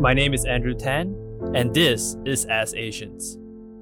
[0.00, 1.16] My name is Andrew Tan,
[1.54, 3.38] and this is As Asians.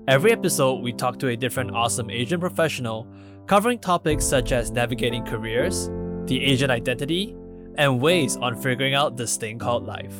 [0.07, 3.09] Every episode, we talk to a different awesome Asian professional
[3.47, 5.89] covering topics such as navigating careers,
[6.27, 7.35] the Asian identity,
[7.79, 10.15] and ways on figuring out this thing called life.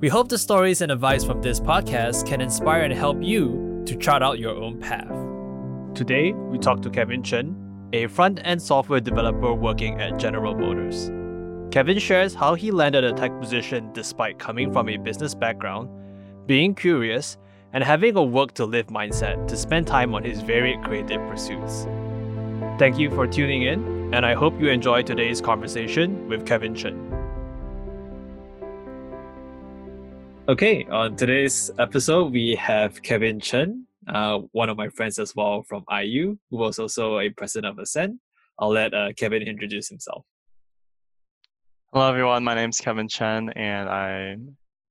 [0.00, 3.94] We hope the stories and advice from this podcast can inspire and help you to
[3.94, 5.14] chart out your own path.
[5.94, 7.54] Today, we talk to Kevin Chen,
[7.92, 11.08] a front end software developer working at General Motors.
[11.74, 15.88] Kevin shares how he landed a tech position despite coming from a business background,
[16.46, 17.36] being curious,
[17.72, 21.88] and having a work to live mindset to spend time on his varied creative pursuits.
[22.78, 26.94] Thank you for tuning in, and I hope you enjoy today's conversation with Kevin Chen.
[30.48, 35.64] Okay, on today's episode, we have Kevin Chen, uh, one of my friends as well
[35.68, 38.20] from IU, who was also a president of Ascend.
[38.60, 40.24] I'll let uh, Kevin introduce himself.
[41.94, 42.42] Hello, everyone.
[42.42, 44.36] My name is Kevin Chen, and I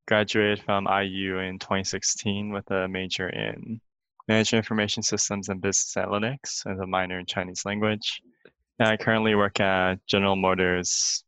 [0.08, 3.82] graduated from IU in 2016 with a major in
[4.30, 8.22] Management Information Systems and Business Analytics and a minor in Chinese language.
[8.80, 11.26] And I currently work at General Motors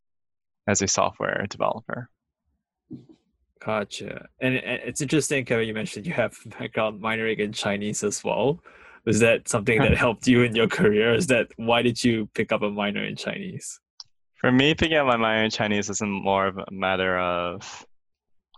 [0.65, 2.09] as a software developer.
[3.59, 4.29] Gotcha.
[4.39, 8.61] And it's interesting, Kevin, you mentioned you have background minoring in Chinese as well.
[9.03, 11.13] Was that something that helped you in your career?
[11.13, 13.81] Is that why did you pick up a minor in Chinese?
[14.45, 17.83] For me, picking up my in Chinese isn't more of a matter of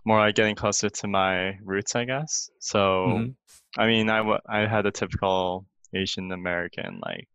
[0.04, 2.50] more like getting closer to my roots, I guess.
[2.60, 3.80] So, mm-hmm.
[3.80, 5.64] I mean, I, w- I had a typical
[5.94, 7.26] Asian American like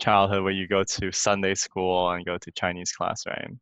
[0.00, 3.52] childhood where you go to Sunday school and go to Chinese class, right?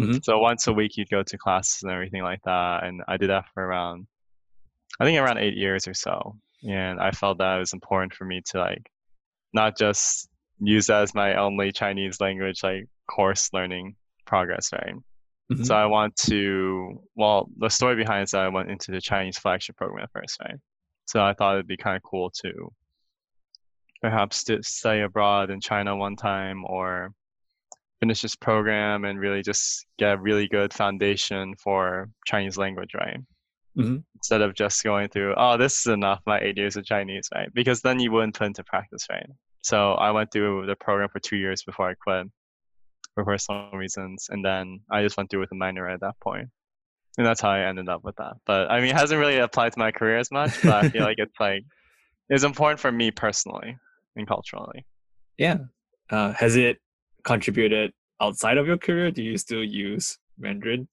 [0.00, 0.18] Mm-hmm.
[0.22, 3.30] So once a week you'd go to classes and everything like that, and I did
[3.30, 4.06] that for around,
[5.00, 8.24] I think around eight years or so, and I felt that it was important for
[8.24, 8.88] me to like,
[9.52, 10.28] not just
[10.60, 14.94] use that as my only Chinese language like course learning progress, right?
[15.52, 15.64] Mm-hmm.
[15.64, 19.00] So I want to, well, the story behind it is that I went into the
[19.00, 20.56] Chinese flagship program at first, right?
[21.06, 22.72] So I thought it'd be kind of cool to
[24.00, 27.10] perhaps to study abroad in China one time or
[28.00, 33.18] finish this program and really just get a really good foundation for Chinese language, right?
[33.78, 33.96] Mm-hmm.
[34.14, 37.48] Instead of just going through, oh, this is enough, my eight years of Chinese, right?
[37.54, 39.26] Because then you wouldn't put into practice, right?
[39.62, 42.26] So I went through the program for two years before I quit
[43.14, 46.48] for personal reasons, and then I just went through with a minor at that point,
[47.16, 48.34] and that's how I ended up with that.
[48.46, 51.02] But I mean, it hasn't really applied to my career as much, but I feel
[51.02, 51.64] like it's like
[52.28, 53.76] it's important for me personally
[54.16, 54.84] and culturally.
[55.38, 55.58] Yeah,
[56.10, 56.78] uh, has it
[57.24, 59.10] contributed outside of your career?
[59.10, 60.88] Do you still use Mandarin?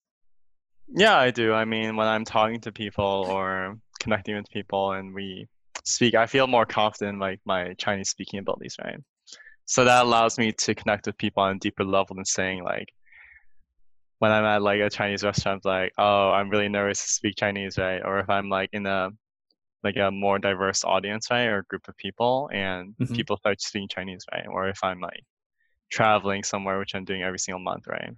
[0.93, 1.53] Yeah, I do.
[1.53, 5.47] I mean, when I'm talking to people or connecting with people and we
[5.85, 8.99] speak, I feel more confident like my Chinese speaking abilities, right?
[9.65, 12.89] So that allows me to connect with people on a deeper level than saying like
[14.21, 17.79] when I'm at like a Chinese restaurant, like, oh, I'm really nervous to speak Chinese,
[17.79, 18.01] right?
[18.05, 19.09] Or if I'm like in a
[19.83, 23.15] like a more diverse audience, right, or a group of people, and mm-hmm.
[23.15, 24.45] people start speaking Chinese, right?
[24.47, 25.23] Or if I'm like
[25.91, 28.11] traveling somewhere, which I'm doing every single month, right?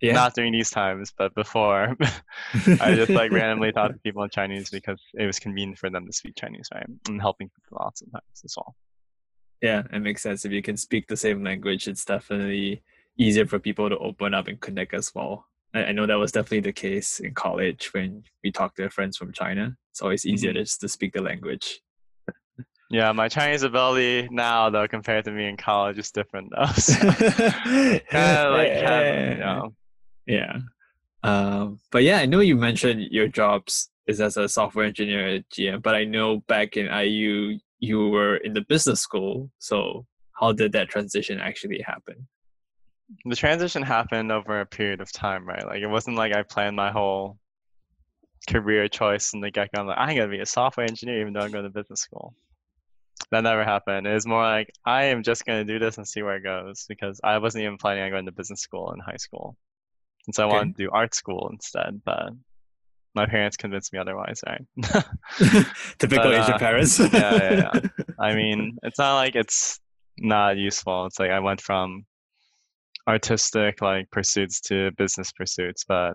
[0.00, 0.12] Yeah.
[0.12, 1.96] Not during these times, but before,
[2.80, 6.06] I just like randomly talk to people in Chinese because it was convenient for them
[6.06, 6.86] to speak Chinese, right?
[7.08, 8.76] And helping people out sometimes as well.
[9.62, 10.44] Yeah, it makes sense.
[10.44, 12.82] If you can speak the same language, it's definitely
[13.18, 15.46] easier for people to open up and connect as well.
[15.74, 19.16] I, I know that was definitely the case in college when we talked to friends
[19.16, 19.76] from China.
[19.92, 20.60] It's always easier mm-hmm.
[20.60, 21.80] just to speak the language.
[22.90, 26.66] Yeah, my Chinese ability now though compared to me in college is different though.
[26.74, 29.30] So, kind of like yeah.
[29.30, 29.74] you know.
[30.26, 30.58] Yeah.
[31.22, 35.48] Um, but yeah, I know you mentioned your jobs is as a software engineer at
[35.50, 39.50] GM, but I know back in IU you were in the business school.
[39.58, 40.06] So
[40.38, 42.28] how did that transition actually happen?
[43.24, 45.66] The transition happened over a period of time, right?
[45.66, 47.38] Like it wasn't like I planned my whole
[48.48, 49.80] career choice in the get go.
[49.80, 52.34] I'm like, I'm gonna be a software engineer even though I'm going to business school
[53.30, 54.06] that never happened.
[54.06, 56.86] It was more like I am just gonna do this and see where it goes
[56.88, 59.56] because I wasn't even planning on going to business school in high school,
[60.26, 60.56] and so I okay.
[60.56, 62.00] wanted to do art school instead.
[62.04, 62.30] But
[63.14, 64.40] my parents convinced me otherwise.
[64.46, 64.64] Right?
[65.98, 66.98] Typical but, Asian uh, parents.
[66.98, 67.80] yeah, yeah, yeah.
[68.18, 69.80] I mean, it's not like it's
[70.18, 71.06] not useful.
[71.06, 72.04] It's like I went from
[73.08, 76.12] artistic like pursuits to business pursuits, but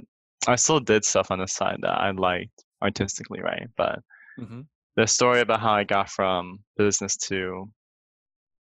[0.47, 3.68] I still did stuff on the side that I liked artistically, right?
[3.75, 4.00] But
[4.39, 4.62] mm-hmm
[4.95, 7.69] the story about how I got from business to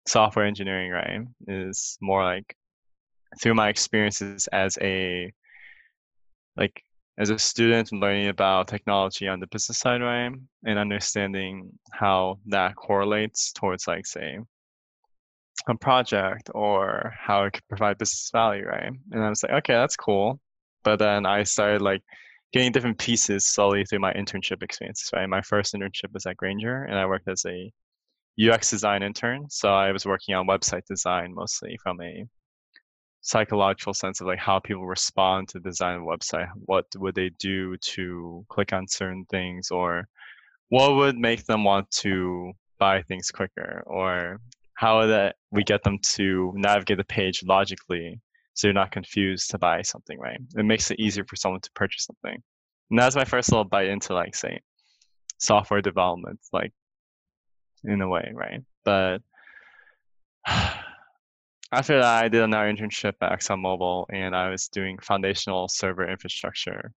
[0.07, 2.55] software engineering, right, is more like
[3.41, 5.31] through my experiences as a
[6.57, 6.83] like
[7.17, 10.31] as a student learning about technology on the business side, right,
[10.65, 14.37] and understanding how that correlates towards like say
[15.67, 18.91] a project or how it could provide business value, right?
[19.11, 20.39] And I was like, okay, that's cool.
[20.83, 22.01] But then I started like
[22.53, 25.09] getting different pieces slowly through my internship experiences.
[25.13, 27.71] Right, my first internship was at Grainger and I worked as a
[28.39, 29.49] UX design intern.
[29.49, 32.25] So I was working on website design mostly from a
[33.25, 36.47] psychological sense of like how people respond to design a website.
[36.65, 40.07] What would they do to click on certain things, or
[40.69, 44.39] what would make them want to buy things quicker, or
[44.75, 48.21] how that we get them to navigate the page logically
[48.53, 50.39] so you're not confused to buy something, right?
[50.55, 52.41] It makes it easier for someone to purchase something.
[52.91, 54.61] And that's my first little bite into like say
[55.39, 56.71] software development, like
[57.83, 58.61] in a way, right?
[58.83, 59.23] But
[61.75, 66.91] after that, I did another internship at ExxonMobil, and I was doing foundational server infrastructure.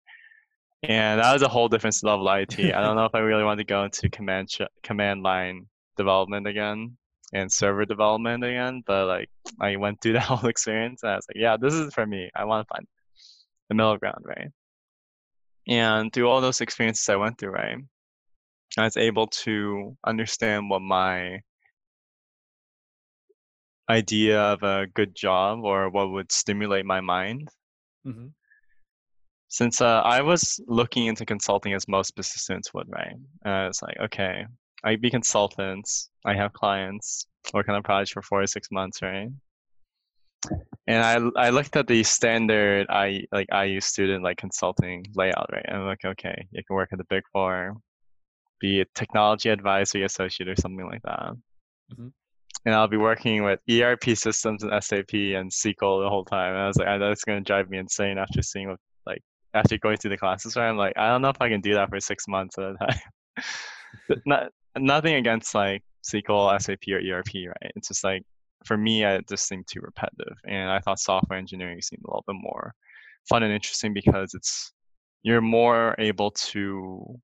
[0.83, 2.59] And that was a whole different level of IT.
[2.59, 4.49] I don't know if I really want to go into command
[4.83, 5.65] command line
[5.97, 6.95] development again
[7.33, 9.29] and server development again, but like
[9.59, 12.29] I went through that whole experience, and I was like, yeah, this is for me.
[12.35, 12.87] I want to find
[13.69, 14.51] the middle ground, right?
[15.67, 17.77] And through all those experiences I went through, right,
[18.77, 21.41] I was able to understand what my
[23.89, 27.49] idea of a good job or what would stimulate my mind.
[28.05, 28.27] Mm-hmm.
[29.49, 33.15] Since uh, I was looking into consulting as most business students would, right?
[33.45, 34.45] And I was like, okay,
[34.83, 36.09] I be consultants.
[36.25, 39.29] I have clients working on projects for four to six months, right?
[40.85, 45.65] And I I looked at the standard I like IU student like consulting layout, right?
[45.65, 47.75] And I'm like, okay, you can work at the big four,
[48.59, 51.31] be a technology advisory associate or something like that.
[51.93, 52.07] Mm-hmm
[52.65, 56.53] and I'll be working with ERP systems and SAP and SQL the whole time.
[56.53, 59.21] And I was like, ah, that's going to drive me insane after seeing what, like,
[59.53, 60.55] after going through the classes.
[60.55, 60.69] Right?
[60.69, 62.75] I'm like, I don't know if I can do that for six months at a
[62.75, 64.19] time.
[64.25, 67.71] Not nothing against like SQL, SAP, or ERP, right?
[67.75, 68.23] It's just like
[68.65, 72.23] for me, it just seemed too repetitive, and I thought software engineering seemed a little
[72.27, 72.73] bit more
[73.29, 74.73] fun and interesting because it's
[75.23, 77.19] you're more able to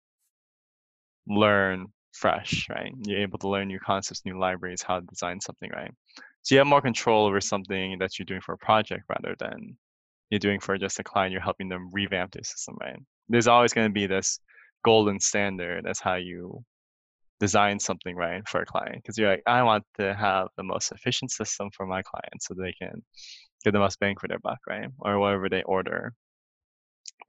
[1.27, 2.93] learn fresh, right?
[3.05, 5.91] You're able to learn new concepts, new libraries, how to design something, right?
[6.43, 9.77] So you have more control over something that you're doing for a project rather than
[10.29, 12.99] you're doing for just a client, you're helping them revamp their system, right?
[13.29, 14.39] There's always going to be this
[14.83, 16.63] golden standard as how you
[17.39, 20.91] design something right for a client because you're like, I want to have the most
[20.91, 23.03] efficient system for my client so they can
[23.63, 24.87] get the most bang for their buck, right?
[24.99, 26.13] Or whatever they order,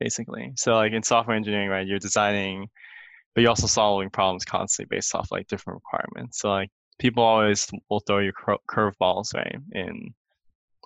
[0.00, 0.52] basically.
[0.56, 2.68] So like in software engineering, right, you're designing
[3.34, 6.40] but you're also solving problems constantly based off like different requirements.
[6.40, 8.32] So like people always will throw you
[8.70, 10.14] curveballs, right, in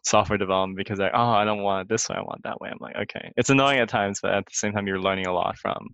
[0.05, 2.71] software development because like, oh, I don't want it this way, I want that way.
[2.71, 5.33] I'm like, okay, it's annoying at times, but at the same time, you're learning a
[5.33, 5.89] lot from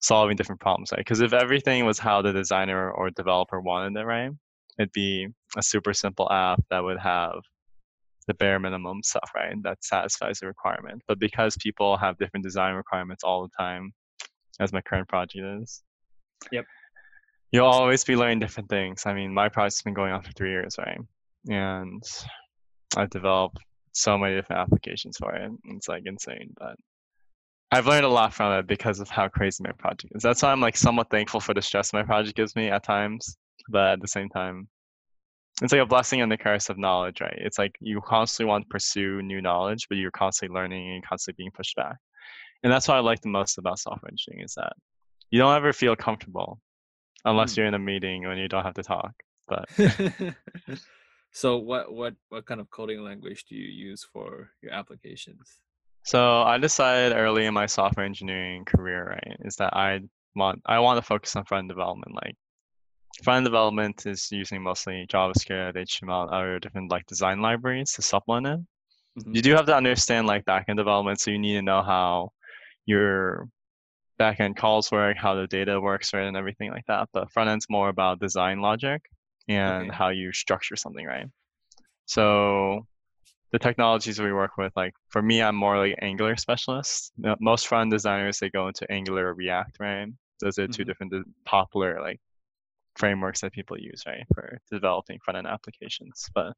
[0.00, 1.00] solving different problems, right?
[1.00, 4.30] Because if everything was how the designer or developer wanted it, right,
[4.78, 7.34] it'd be a super simple app that would have
[8.26, 11.02] the bare minimum stuff, right, that satisfies the requirement.
[11.08, 13.92] But because people have different design requirements all the time,
[14.62, 15.82] as my current project is.
[16.50, 16.64] Yep.
[17.50, 19.04] You'll always be learning different things.
[19.04, 20.98] I mean, my project's been going on for three years, right?
[21.48, 22.02] And
[22.96, 23.58] I've developed
[23.92, 25.50] so many different applications for it.
[25.64, 26.76] It's like insane, but
[27.70, 30.22] I've learned a lot from it because of how crazy my project is.
[30.22, 33.36] That's why I'm like somewhat thankful for the stress my project gives me at times,
[33.68, 34.68] but at the same time,
[35.62, 37.36] it's like a blessing and the curse of knowledge, right?
[37.36, 41.42] It's like you constantly want to pursue new knowledge, but you're constantly learning and constantly
[41.42, 41.96] being pushed back
[42.62, 44.72] and that's what I like the most about software engineering is that
[45.30, 46.60] you don't ever feel comfortable
[47.24, 47.58] unless mm.
[47.58, 49.12] you're in a meeting when you don't have to talk.
[49.48, 49.68] But
[51.32, 55.58] so what what what kind of coding language do you use for your applications?
[56.04, 60.00] So I decided early in my software engineering career, right, is that I
[60.34, 62.14] want I want to focus on front development.
[62.14, 62.36] Like
[63.22, 69.20] front development is using mostly JavaScript, HTML, other different like design libraries to supplement it.
[69.20, 69.36] Mm-hmm.
[69.36, 72.32] You do have to understand like backend development, so you need to know how
[72.86, 73.48] your
[74.20, 77.08] backend calls work, how the data works, right, and everything like that.
[77.12, 79.02] But front end's more about design logic
[79.48, 79.96] and okay.
[79.96, 81.26] how you structure something, right?
[82.06, 82.86] So
[83.52, 87.12] the technologies we work with, like for me, I'm more like Angular specialist.
[87.40, 90.08] Most front designers they go into Angular or React, right?
[90.40, 90.88] Those are 2 mm-hmm.
[90.88, 91.12] different
[91.44, 92.20] popular like
[92.96, 96.28] frameworks that people use, right, for developing front end applications.
[96.34, 96.52] But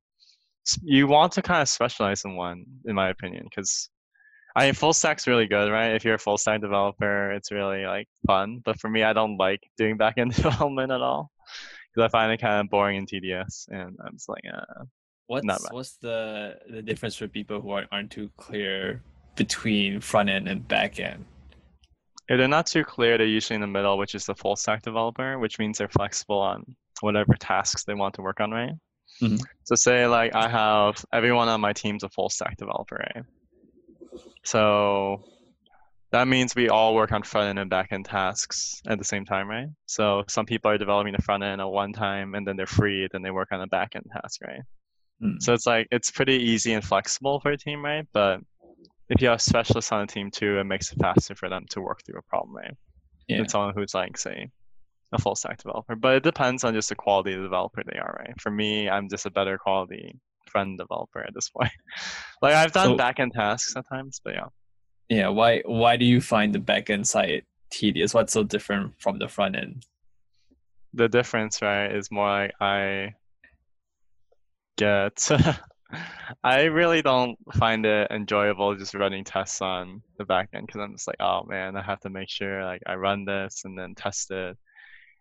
[0.83, 3.91] you want to kind of specialize in one, in my opinion, because
[4.57, 5.95] I mean, full stack's really good, right?
[5.95, 8.61] If you're a full stack developer, it's really like fun.
[8.65, 11.31] But for me, I don't like doing backend development at all
[11.93, 13.67] because I find it kind of boring and tedious.
[13.71, 14.85] And I'm just like, uh,
[15.27, 19.03] what's what's the the difference for people who aren't, aren't too clear
[19.35, 21.25] between front end and back end?
[22.29, 24.83] If they're not too clear, they're usually in the middle, which is the full stack
[24.83, 26.65] developer, which means they're flexible on
[27.01, 28.73] whatever tasks they want to work on, right?
[29.21, 29.37] Mm-hmm.
[29.65, 33.25] So say like I have everyone on my team's a full stack developer, right?
[34.45, 35.25] So
[36.13, 39.25] that means we all work on front end and back end tasks at the same
[39.25, 39.67] time, right?
[39.87, 43.09] So some people are developing the front end at one time and then they're free,
[43.11, 44.61] then they work on the back end task, right?
[45.23, 45.43] Mm.
[45.43, 48.07] So it's like it's pretty easy and flexible for a team, right?
[48.13, 48.41] But
[49.09, 51.81] if you have specialists on the team too, it makes it faster for them to
[51.81, 52.77] work through a problem, right?
[53.27, 53.39] Yeah.
[53.39, 54.51] Than someone who's like, say,
[55.13, 55.97] a full stack developer.
[55.97, 58.41] But it depends on just the quality of the developer they are, right?
[58.41, 60.15] For me, I'm just a better quality
[60.55, 61.73] front developer at this point.
[62.43, 64.47] like I've done so, backend tasks at times, but yeah.
[65.09, 68.15] Yeah, why why do you find the backend side tedious?
[68.15, 69.85] What's so different from the front end?
[70.95, 73.15] The difference, right, is more like I
[74.77, 75.29] get
[76.45, 81.07] I really don't find it enjoyable just running tests on the backend because I'm just
[81.07, 84.31] like, oh man, I have to make sure like I run this and then test
[84.31, 84.57] it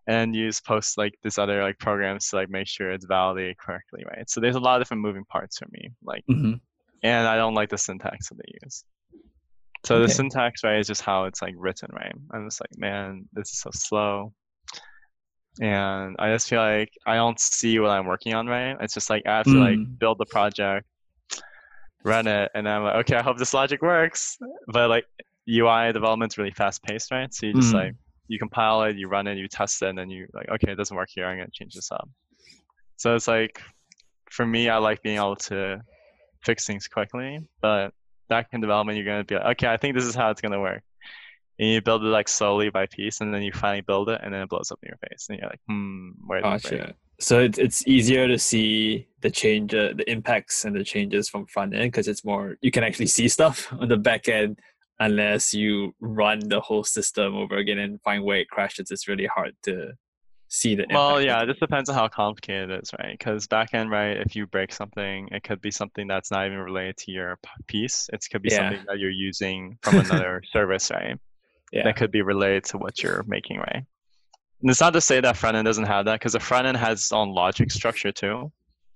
[0.07, 4.03] and use post like this other like programs to like make sure it's validated correctly,
[4.05, 4.29] right?
[4.29, 6.53] So there's a lot of different moving parts for me, like, mm-hmm.
[7.03, 8.83] and I don't like the syntax that they use.
[9.85, 10.05] So okay.
[10.05, 12.13] the syntax, right, is just how it's like written, right?
[12.31, 14.33] I'm just like, man, this is so slow.
[15.61, 18.75] And I just feel like I don't see what I'm working on, right?
[18.79, 19.69] It's just like I have to mm.
[19.69, 20.87] like build the project,
[22.03, 24.37] run it, and I'm like, okay, I hope this logic works.
[24.67, 25.05] But like
[25.49, 27.31] UI development's really fast paced, right?
[27.33, 27.83] So you just mm.
[27.83, 27.95] like
[28.27, 30.75] you compile it, you run it, you test it, and then you like, okay, it
[30.75, 31.25] doesn't work here.
[31.25, 32.09] I'm gonna change this up.
[32.97, 33.61] So it's like,
[34.29, 35.81] for me, I like being able to
[36.43, 37.47] fix things quickly.
[37.61, 37.93] But
[38.29, 40.61] back in development, you're gonna be like, okay, I think this is how it's gonna
[40.61, 40.83] work.
[41.59, 44.33] And you build it like slowly by piece, and then you finally build it, and
[44.33, 46.95] then it blows up in your face, and you're like, hmm, where did gotcha.
[47.19, 51.45] So it's it's easier to see the change, uh, the impacts and the changes from
[51.45, 54.59] front end because it's more you can actually see stuff on the back end
[54.99, 58.91] unless you run the whole system over again and find where it crashes.
[58.91, 59.93] It's really hard to
[60.47, 60.85] see the.
[60.89, 63.17] Well, yeah, it just depends on how complicated it is, right?
[63.17, 66.97] Because backend, right, if you break something, it could be something that's not even related
[66.97, 68.09] to your piece.
[68.13, 68.69] It could be yeah.
[68.69, 71.17] something that you're using from another service, right?
[71.71, 71.83] Yeah.
[71.83, 73.83] That could be related to what you're making, right?
[74.61, 76.77] And it's not to say that front end doesn't have that, because the front end
[76.77, 78.51] has its own logic structure too.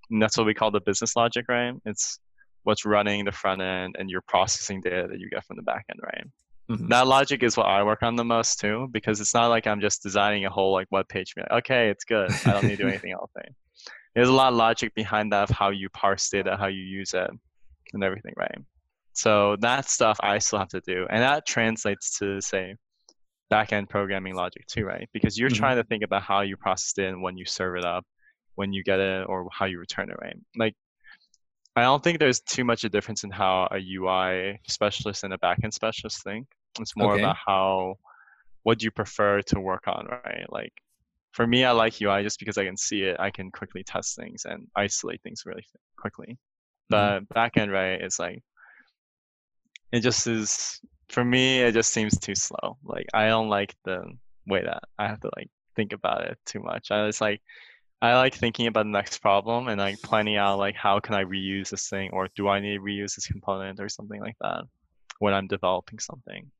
[0.09, 1.73] And that's what we call the business logic, right?
[1.85, 2.19] It's
[2.67, 5.85] what's running the front end and your processing data that you get from the back
[5.89, 6.25] end, right?
[6.69, 6.89] Mm-hmm.
[6.89, 9.79] That logic is what I work on the most too, because it's not like I'm
[9.79, 11.33] just designing a whole like web page.
[11.37, 12.29] Like, okay, it's good.
[12.45, 13.31] I don't need to do anything else.
[13.37, 13.53] Right?
[14.15, 17.13] There's a lot of logic behind that of how you parse data, how you use
[17.13, 17.29] it,
[17.93, 18.59] and everything, right?
[19.13, 22.75] So that stuff I still have to do, and that translates to say
[23.49, 25.07] back-end programming logic too, right?
[25.13, 25.57] Because you're mm-hmm.
[25.57, 28.03] trying to think about how you process it and when you serve it up,
[28.55, 30.35] when you get it, or how you return it, right?
[30.57, 30.73] Like
[31.77, 35.37] I don't think there's too much a difference in how a UI specialist and a
[35.37, 36.47] backend specialist think.
[36.79, 37.21] It's more okay.
[37.21, 37.97] about how
[38.63, 40.47] what do you prefer to work on, right?
[40.49, 40.73] Like
[41.33, 43.17] for me, I like UI just because I can see it.
[43.19, 45.63] I can quickly test things and isolate things really
[45.97, 46.39] quickly.
[46.91, 47.31] Mm-hmm.
[47.37, 48.41] Backend, right, is like
[49.91, 51.61] it just is for me.
[51.61, 52.77] It just seems too slow.
[52.83, 54.03] Like I don't like the
[54.47, 56.89] way that I have to like think about it too much.
[56.89, 57.39] I was like
[58.01, 61.23] I like thinking about the next problem and like planning out like how can I
[61.23, 64.63] reuse this thing or do I need to reuse this component or something like that
[65.19, 66.51] when I'm developing something.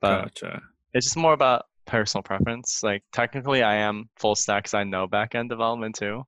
[0.00, 0.62] But gotcha.
[0.92, 2.82] it's just more about personal preference.
[2.82, 6.24] Like technically I am full stack because I know backend development too.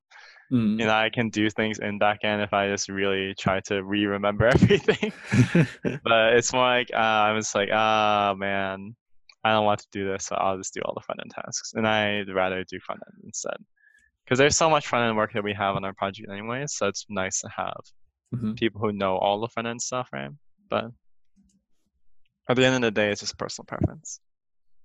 [0.52, 0.78] Mm.
[0.78, 4.46] You know, I can do things in backend if I just really try to re-remember
[4.54, 5.12] everything.
[5.82, 8.94] but it's more like uh, I'm just like, ah, oh, man,
[9.44, 11.72] I don't want to do this, so I'll just do all the front end tasks,
[11.74, 13.58] and I'd rather do front end instead
[14.28, 16.86] because there's so much front end work that we have on our project anyways so
[16.86, 17.80] it's nice to have
[18.34, 18.52] mm-hmm.
[18.52, 20.30] people who know all the front end stuff right?
[20.68, 20.90] But
[22.46, 24.20] at the end of the day it's just personal preference.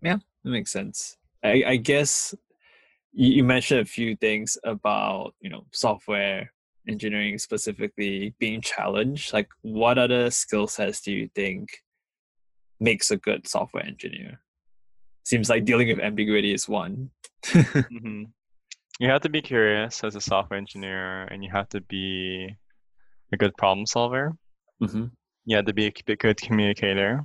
[0.01, 1.17] Yeah that makes sense.
[1.43, 2.33] I, I guess
[3.11, 6.53] you, mentioned a few things about you know software
[6.87, 9.33] engineering specifically being challenged.
[9.33, 11.67] Like what other skill sets do you think
[12.79, 14.39] makes a good software engineer?
[15.25, 17.09] Seems like dealing with ambiguity is one.
[17.43, 18.23] Mm-hmm
[18.99, 22.55] you have to be curious as a software engineer and you have to be
[23.31, 24.33] a good problem solver.
[24.81, 25.05] Mm-hmm.
[25.45, 27.21] you have to be a good communicator.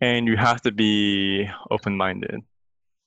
[0.00, 2.40] And you have to be open-minded.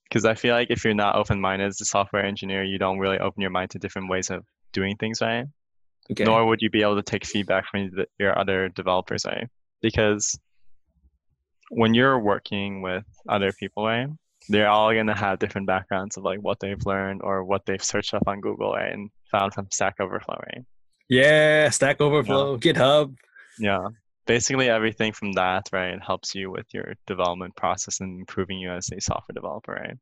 [0.03, 3.17] Because i feel like if you're not open-minded as a software engineer you don't really
[3.17, 5.45] open your mind to different ways of doing things right?
[6.11, 6.25] Okay.
[6.25, 9.47] nor would you be able to take feedback from your other developers right?
[9.81, 10.37] Because
[11.69, 14.09] when you're working with other people right
[14.50, 18.13] they're all gonna have different backgrounds of like what they've learned or what they've searched
[18.13, 20.65] up on Google right, and found from Stack Overflow, right?
[21.10, 22.60] Yeah, Stack Overflow, yeah.
[22.60, 23.15] GitHub.
[23.60, 23.88] Yeah,
[24.25, 28.89] basically everything from that, right, helps you with your development process and improving you as
[28.91, 29.98] a software developer, right?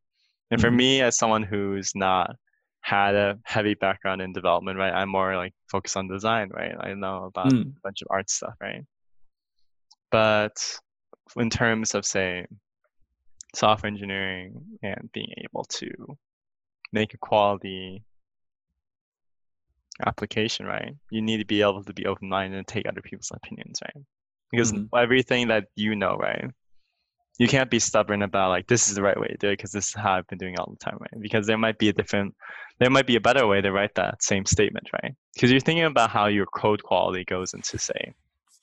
[0.52, 0.78] And for mm-hmm.
[0.78, 2.36] me, as someone who's not
[2.82, 6.76] had a heavy background in development, right, I'm more like focused on design, right?
[6.80, 7.62] I know about mm.
[7.62, 8.84] a bunch of art stuff, right?
[10.12, 10.54] But
[11.38, 12.46] in terms of say
[13.56, 15.90] software engineering and being able to
[16.92, 18.04] make a quality
[20.06, 20.96] application, right?
[21.12, 24.04] You need to be able to be open minded and take other people's opinions, right?
[24.52, 24.96] Because mm-hmm.
[24.96, 26.50] everything that you know, right?
[27.38, 29.72] You can't be stubborn about like this is the right way to do it because
[29.72, 31.22] this is how I've been doing all the time, right?
[31.22, 32.36] Because there might be a different,
[32.80, 35.14] there might be a better way to write that same statement, right?
[35.34, 38.14] Because you're thinking about how your code quality goes into say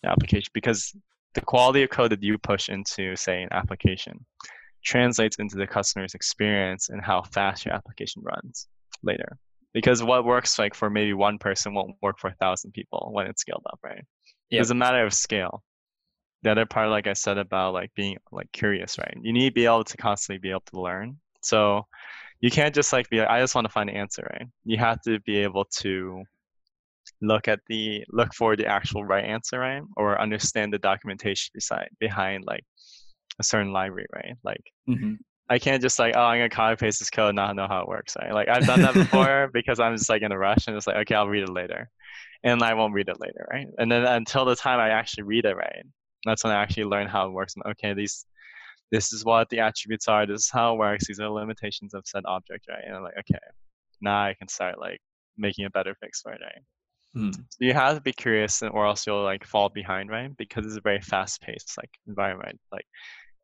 [0.02, 0.94] the application because
[1.34, 4.24] the quality of code that you push into say an application
[4.86, 8.68] translates into the customer's experience and how fast your application runs
[9.02, 9.36] later.
[9.74, 13.26] Because what works like for maybe one person won't work for a thousand people when
[13.26, 14.02] it's scaled up right?
[14.50, 14.60] Yep.
[14.60, 15.62] it's a matter of scale.
[16.42, 19.14] The other part like i said about like being like curious right?
[19.20, 21.18] You need to be able to constantly be able to learn.
[21.42, 21.86] So
[22.40, 24.48] you can't just like be like i just want to find an answer right?
[24.64, 26.22] You have to be able to
[27.20, 29.82] look at the look for the actual right answer right?
[29.96, 32.64] Or understand the documentation beside behind like
[33.38, 35.14] a certain library right like mm-hmm.
[35.48, 37.88] I can't just like, oh, I'm gonna copy paste this code, not know how it
[37.88, 38.32] works, right?
[38.32, 40.96] Like I've done that before because I'm just like in a rush and it's like,
[40.96, 41.88] okay, I'll read it later,
[42.42, 43.66] and I won't read it later, right?
[43.78, 45.84] And then until the time I actually read it, right,
[46.24, 47.54] that's when I actually learn how it works.
[47.54, 48.26] And, okay, these,
[48.90, 50.26] this is what the attributes are.
[50.26, 51.06] This is how it works.
[51.06, 52.82] These are the limitations of said object, right?
[52.84, 53.38] And I'm like, okay,
[54.00, 55.00] now I can start like
[55.36, 56.62] making a better fix for it, right?
[57.14, 57.30] Hmm.
[57.32, 60.36] So you have to be curious, or else you'll like fall behind, right?
[60.36, 62.58] Because it's a very fast-paced like environment.
[62.72, 62.86] Like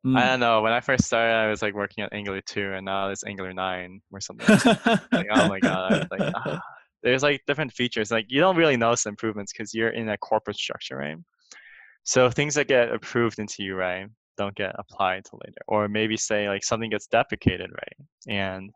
[0.05, 0.17] Mm.
[0.17, 0.61] I don't know.
[0.61, 3.53] When I first started, I was like working at Angular 2, and now it's Angular
[3.53, 4.47] 9 or something.
[5.11, 6.07] like, oh my god!
[6.11, 6.59] like, ah.
[7.03, 8.11] there's like different features.
[8.11, 11.17] Like you don't really notice improvements because you're in a corporate structure, right?
[12.03, 14.07] So things that get approved into you, right,
[14.37, 15.61] don't get applied to later.
[15.67, 18.71] Or maybe say like something gets deprecated, right, and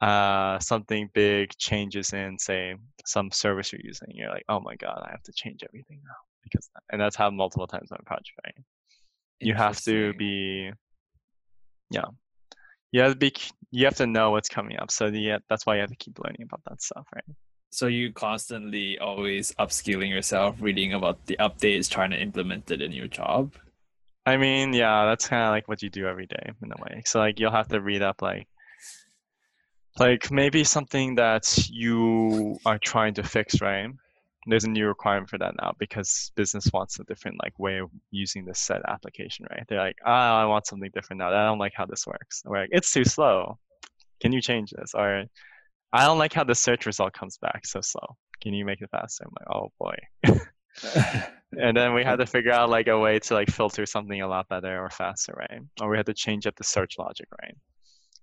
[0.00, 4.08] uh, something big changes in say some service you're using.
[4.10, 7.38] You're like, oh my god, I have to change everything now because, and that's happened
[7.38, 8.54] multiple times on a project, right?
[9.40, 10.70] You have to be
[11.90, 12.06] yeah.
[12.92, 13.34] You have to be
[13.70, 16.18] you have to know what's coming up so yeah that's why you have to keep
[16.18, 17.24] learning about that stuff right?
[17.70, 22.92] So you constantly always upskilling yourself reading about the updates trying to implement it in
[22.92, 23.52] your job?
[24.24, 27.02] I mean yeah that's kind of like what you do every day in a way.
[27.04, 28.48] So like you'll have to read up like
[29.98, 33.90] like maybe something that you are trying to fix right
[34.46, 37.90] there's a new requirement for that now because business wants a different like way of
[38.10, 39.64] using this set application, right?
[39.68, 41.28] They're like, ah, oh, I want something different now.
[41.28, 42.42] I don't like how this works.
[42.44, 43.58] we're like, it's too slow.
[44.20, 44.92] Can you change this?
[44.94, 45.24] Or
[45.92, 48.16] I don't like how the search result comes back so slow.
[48.40, 49.24] Can you make it faster?
[49.24, 49.96] I'm like, oh boy.
[51.60, 54.28] and then we had to figure out like a way to like filter something a
[54.28, 55.60] lot better or faster, right?
[55.80, 57.56] Or we had to change up the search logic, right?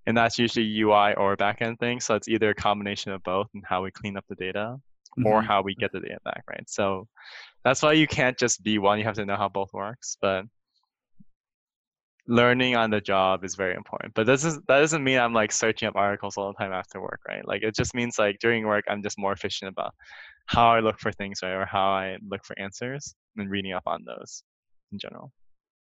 [0.05, 1.99] And that's usually UI or backend thing.
[1.99, 4.77] So it's either a combination of both and how we clean up the data
[5.17, 5.27] mm-hmm.
[5.27, 6.67] or how we get the data back, right?
[6.69, 7.07] So
[7.63, 8.99] that's why you can't just be one.
[8.99, 10.17] You have to know how both works.
[10.21, 10.45] But
[12.27, 14.13] learning on the job is very important.
[14.13, 17.01] But this is that doesn't mean I'm like searching up articles all the time after
[17.01, 17.45] work, right?
[17.47, 19.93] Like it just means like during work I'm just more efficient about
[20.45, 23.83] how I look for things, right, or how I look for answers and reading up
[23.85, 24.43] on those
[24.91, 25.31] in general.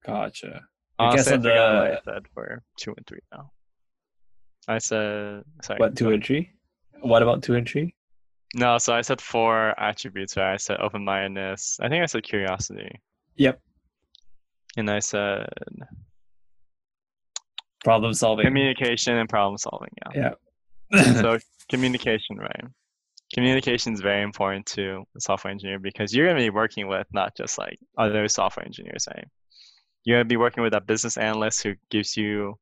[0.05, 0.61] Gotcha.
[0.99, 1.53] I guess I the...
[1.53, 3.51] I said for two and three now.
[4.67, 5.79] I said sorry.
[5.79, 6.51] What two and three?
[7.01, 7.95] What about two and three?
[8.55, 10.53] No, so I said four attributes, right?
[10.53, 11.79] I said open mindedness.
[11.81, 13.01] I think I said curiosity.
[13.35, 13.59] Yep.
[14.77, 15.49] And I said
[17.83, 18.45] problem solving.
[18.45, 20.33] Communication and problem solving, yeah.
[20.91, 21.13] Yeah.
[21.21, 21.37] so
[21.69, 22.65] communication, right?
[23.33, 27.35] Communication is very important to a software engineer because you're gonna be working with not
[27.35, 29.27] just like other software engineers, right?
[30.03, 32.55] You're gonna be working with a business analyst who gives you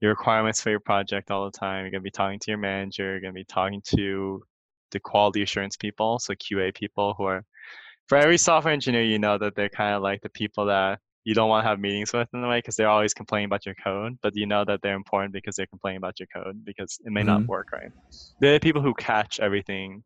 [0.00, 1.84] your requirements for your project all the time.
[1.84, 3.12] You're gonna be talking to your manager.
[3.12, 4.42] You're gonna be talking to
[4.90, 7.44] the quality assurance people, so QA people who are
[8.08, 11.34] for every software engineer, you know that they're kind of like the people that you
[11.34, 13.76] don't want to have meetings with in a way because they're always complaining about your
[13.76, 17.12] code, but you know that they're important because they're complaining about your code because it
[17.12, 17.28] may mm-hmm.
[17.28, 17.92] not work right.
[18.40, 20.02] They're the people who catch everything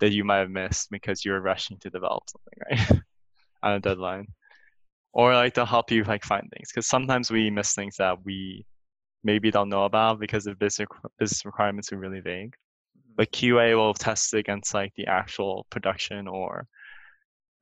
[0.00, 3.02] that you might have missed because you're rushing to develop something right
[3.62, 4.26] on a deadline,
[5.12, 8.66] or like they'll help you like find things because sometimes we miss things that we
[9.24, 10.88] maybe don't know about because the business
[11.18, 12.54] business requirements are really vague
[13.18, 16.66] but QA will test it against like the actual production or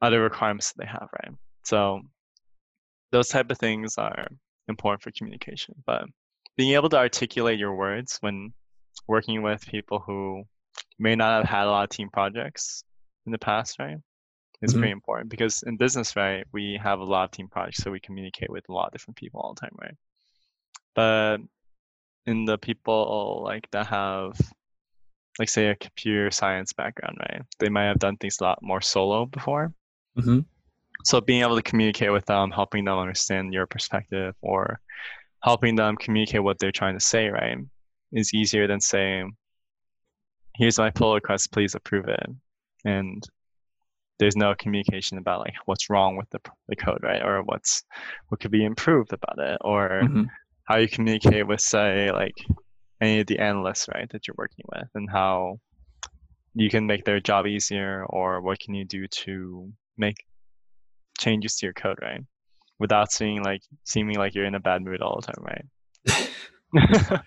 [0.03, 1.35] other requirements that they have, right?
[1.65, 2.03] So
[3.11, 4.29] those type of things are
[4.69, 5.75] important for communication.
[5.87, 6.05] But
[6.59, 8.53] being able to articulate your words when
[9.09, 10.45] working with people who
[10.99, 12.85] may not have had a lot of team projects
[13.25, 13.97] in the past, right?
[14.61, 14.81] Is mm-hmm.
[14.81, 18.01] pretty important because in business, right, we have a lot of team projects, so we
[18.01, 19.97] communicate with a lot of different people all the time, right?
[20.95, 21.39] But
[22.27, 24.39] in the people like that have
[25.39, 27.43] like say a computer science background, right?
[27.59, 29.73] They might have done things a lot more solo before.
[30.19, 30.41] Mm-hmm.
[31.05, 34.81] so being able to communicate with them, helping them understand your perspective, or
[35.43, 37.59] helping them communicate what they're trying to say, right,
[38.13, 39.37] is easier than saying,
[40.55, 42.27] "Here's my pull request, please approve it,"
[42.87, 43.23] and
[44.19, 47.85] there's no communication about like what's wrong with the, the code, right, or what's
[48.29, 50.25] what could be improved about it, or mm-hmm.
[50.65, 52.35] how you communicate with, say, like
[53.01, 55.59] any of the analysts, right, that you're working with, and how
[56.55, 60.17] you can make their job easier, or what can you do to make
[61.19, 62.21] changes to your code, right?
[62.79, 66.31] Without seeing like seeming like you're in a bad mood all the time, right?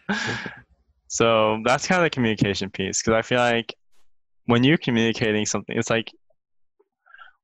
[1.08, 3.74] so that's kind of the communication piece because I feel like
[4.46, 6.12] when you're communicating something, it's like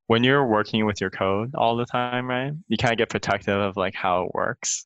[0.08, 2.52] when you're working with your code all the time, right?
[2.68, 4.86] You kind of get protective of like how it works.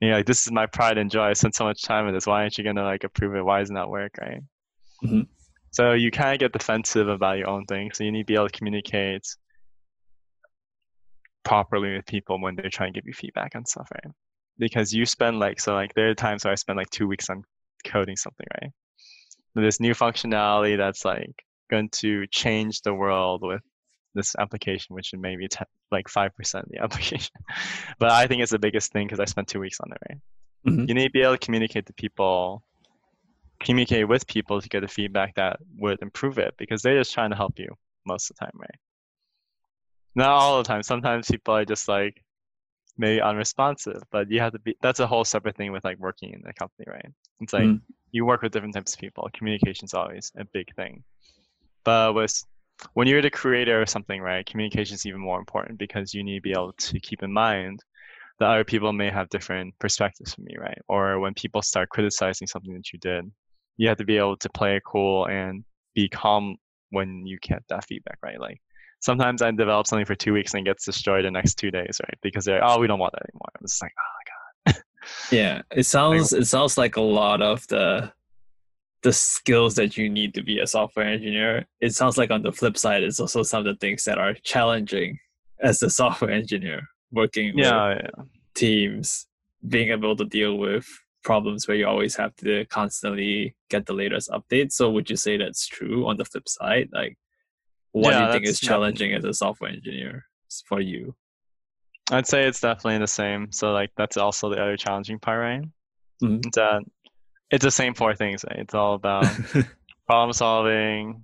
[0.00, 1.24] You know, like this is my pride and joy.
[1.24, 2.26] I spent so much time with this.
[2.26, 3.44] Why aren't you gonna like approve it?
[3.44, 4.40] Why doesn't that work, right?
[5.04, 5.22] Mm-hmm.
[5.70, 7.90] So you kind of get defensive about your own thing.
[7.92, 9.26] So you need to be able to communicate
[11.44, 14.12] properly with people when they're trying to give you feedback and stuff, right?
[14.58, 17.30] Because you spend like so like there are times where I spend like two weeks
[17.30, 17.44] on
[17.84, 18.70] coding something, right?
[19.54, 23.62] This new functionality that's like going to change the world with
[24.16, 27.34] this application, which is maybe t- like five percent of the application.
[27.98, 30.18] but I think it's the biggest thing because I spent two weeks on it, right?
[30.66, 30.84] Mm-hmm.
[30.88, 32.64] You need to be able to communicate to people,
[33.60, 37.30] communicate with people to get the feedback that would improve it because they're just trying
[37.30, 37.68] to help you
[38.04, 38.78] most of the time, right?
[40.14, 40.82] Not all the time.
[40.82, 42.22] Sometimes people are just like
[42.98, 44.76] maybe unresponsive, but you have to be.
[44.80, 47.12] That's a whole separate thing with like working in a company, right?
[47.40, 47.92] It's like mm-hmm.
[48.12, 49.28] you work with different types of people.
[49.32, 51.04] Communication is always a big thing.
[51.84, 52.42] But with
[52.94, 56.36] when you're the creator of something, right, communication is even more important because you need
[56.36, 57.80] to be able to keep in mind
[58.38, 60.78] that other people may have different perspectives from you, right?
[60.88, 63.30] Or when people start criticizing something that you did,
[63.76, 66.56] you have to be able to play it cool and be calm
[66.90, 68.40] when you get that feedback, right?
[68.40, 68.60] Like
[69.00, 72.00] sometimes I develop something for two weeks and it gets destroyed the next two days,
[72.02, 72.18] right?
[72.22, 73.48] Because they're oh we don't want that anymore.
[73.58, 74.12] I'm just like oh
[74.66, 74.82] my god.
[75.30, 78.12] yeah, it sounds it sounds like a lot of the
[79.06, 81.64] the skills that you need to be a software engineer.
[81.80, 84.34] It sounds like on the flip side, it's also some of the things that are
[84.42, 85.20] challenging
[85.62, 88.24] as a software engineer working yeah, with yeah.
[88.56, 89.28] teams,
[89.68, 90.84] being able to deal with
[91.22, 94.72] problems where you always have to constantly get the latest updates.
[94.72, 96.88] So would you say that's true on the flip side?
[96.92, 97.16] Like
[97.92, 100.24] what yeah, do you think is challenging as a software engineer
[100.66, 101.14] for you?
[102.10, 103.52] I'd say it's definitely the same.
[103.52, 105.64] So like that's also the other challenging part, right?
[106.20, 106.48] Mm-hmm.
[106.54, 106.82] That
[107.50, 108.44] it's the same four things.
[108.50, 109.26] It's all about
[110.06, 111.22] problem solving,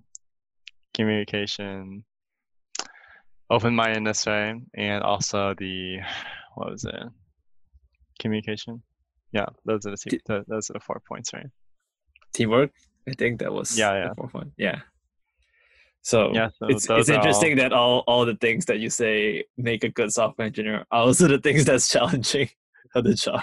[0.95, 2.05] communication,
[3.51, 4.57] open mindedness, right?
[4.75, 5.99] And also the
[6.55, 7.03] what was it?
[8.19, 8.83] Communication.
[9.33, 11.47] Yeah, those are the two, those are the four points, right?
[12.35, 12.71] Teamwork.
[13.09, 14.09] I think that was yeah, yeah.
[14.11, 14.53] The fourth one.
[14.57, 14.81] Yeah.
[16.05, 17.57] So, yeah, so it's it's interesting all...
[17.57, 21.29] that all all the things that you say make a good software engineer are also
[21.29, 22.49] the things that's challenging
[22.95, 23.43] of the job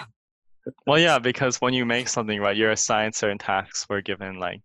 [0.86, 3.86] well, yeah, because when you make something, right, you're assigned certain tasks.
[3.88, 4.60] We're given like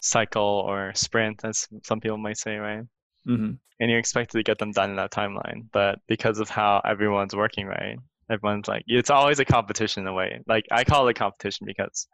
[0.00, 2.82] cycle or sprint, as some people might say, right?
[3.26, 3.52] Mm-hmm.
[3.80, 5.66] And you're expected to get them done in that timeline.
[5.72, 7.96] But because of how everyone's working, right,
[8.30, 10.40] everyone's like, it's always a competition in a way.
[10.46, 12.06] Like I call it a competition because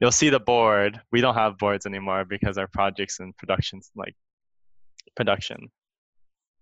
[0.00, 1.00] you'll see the board.
[1.10, 4.14] We don't have boards anymore because our projects and productions like
[5.16, 5.68] production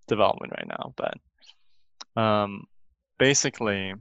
[0.08, 0.94] development right now.
[0.96, 2.64] But um,
[3.18, 3.94] basically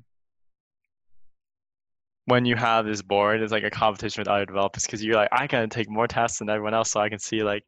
[2.30, 5.30] when you have this board, it's like a competition with other developers because you're like,
[5.32, 7.64] I gotta take more tasks than everyone else so I can see like,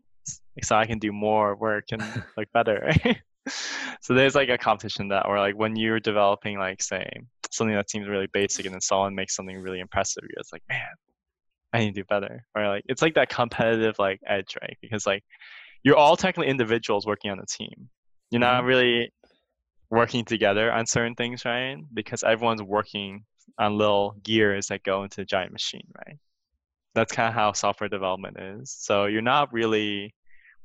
[0.62, 2.02] so I can do more work and
[2.38, 2.94] like better.
[3.06, 3.22] Right?
[4.02, 7.10] so there's like a competition that, or like when you're developing like say
[7.52, 10.64] something that seems really basic and then someone makes something really impressive, you're just like,
[10.70, 10.88] man,
[11.74, 12.46] I need to do better.
[12.56, 14.78] Or like it's like that competitive like edge, right?
[14.82, 15.24] Because like
[15.84, 17.90] you're all technically individuals working on a team.
[18.30, 18.68] You're not mm-hmm.
[18.68, 19.14] really
[19.90, 21.78] working together on certain things, right?
[21.94, 23.26] Because everyone's working
[23.58, 26.18] on little gears that go into a giant machine, right?
[26.94, 28.72] That's kind of how software development is.
[28.72, 30.14] So you're not really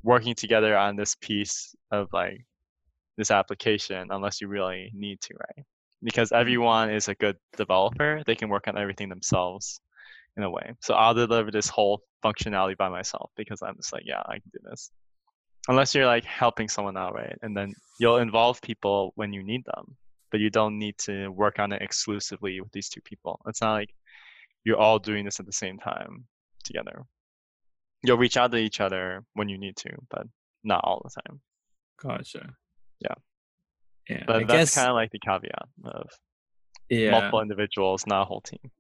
[0.03, 2.45] working together on this piece of like
[3.17, 5.65] this application unless you really need to, right?
[6.03, 6.41] Because mm-hmm.
[6.41, 9.81] everyone is a good developer, they can work on everything themselves
[10.37, 10.73] in a way.
[10.81, 14.51] So I'll deliver this whole functionality by myself because I'm just like, yeah, I can
[14.53, 14.91] do this.
[15.69, 17.37] Unless you're like helping someone out, right?
[17.43, 19.97] And then you'll involve people when you need them
[20.31, 23.41] but you don't need to work on it exclusively with these two people.
[23.47, 23.91] It's not like
[24.65, 26.27] you're all doing this at the same time
[26.65, 27.03] together.
[28.03, 30.27] You'll reach out to each other when you need to, but
[30.65, 31.41] not all the time.
[32.03, 32.55] Gotcha.
[33.01, 33.15] Yeah.
[34.09, 34.25] Yeah.
[34.27, 36.11] But I that's kind of like the caveat of
[36.89, 37.11] yeah.
[37.13, 38.71] multiple individuals, not a whole team.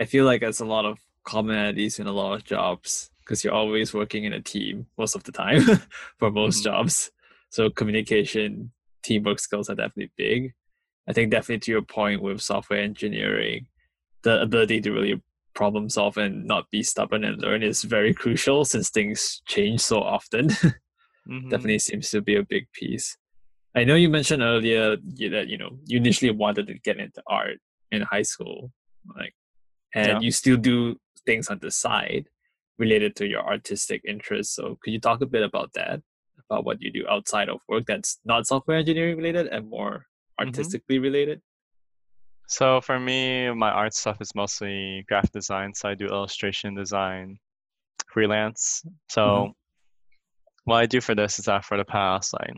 [0.00, 3.54] I feel like there's a lot of commonalities in a lot of jobs because you're
[3.54, 5.62] always working in a team most of the time
[6.18, 6.76] for most mm-hmm.
[6.76, 7.10] jobs.
[7.50, 10.54] So communication teamwork skills are definitely big.
[11.08, 13.66] I think definitely to your point with software engineering,
[14.22, 15.22] the ability to really
[15.54, 20.00] problem solve and not be stubborn and learn is very crucial since things change so
[20.00, 20.48] often.
[21.28, 21.48] mm-hmm.
[21.48, 23.16] Definitely seems to be a big piece.
[23.76, 27.58] I know you mentioned earlier that you know you initially wanted to get into art
[27.90, 28.70] in high school,
[29.16, 29.34] like,
[29.94, 30.20] and yeah.
[30.20, 32.26] you still do things on the side
[32.78, 34.54] related to your artistic interests.
[34.54, 36.02] So could you talk a bit about that?
[36.50, 40.06] About what you do outside of work that's not software engineering related and more.
[40.38, 41.04] Artistically mm-hmm.
[41.04, 41.40] related?
[42.48, 45.72] So for me, my art stuff is mostly graphic design.
[45.74, 47.38] So I do illustration design,
[48.12, 48.82] freelance.
[49.08, 49.50] So mm-hmm.
[50.64, 52.54] what I do for this is that for the past like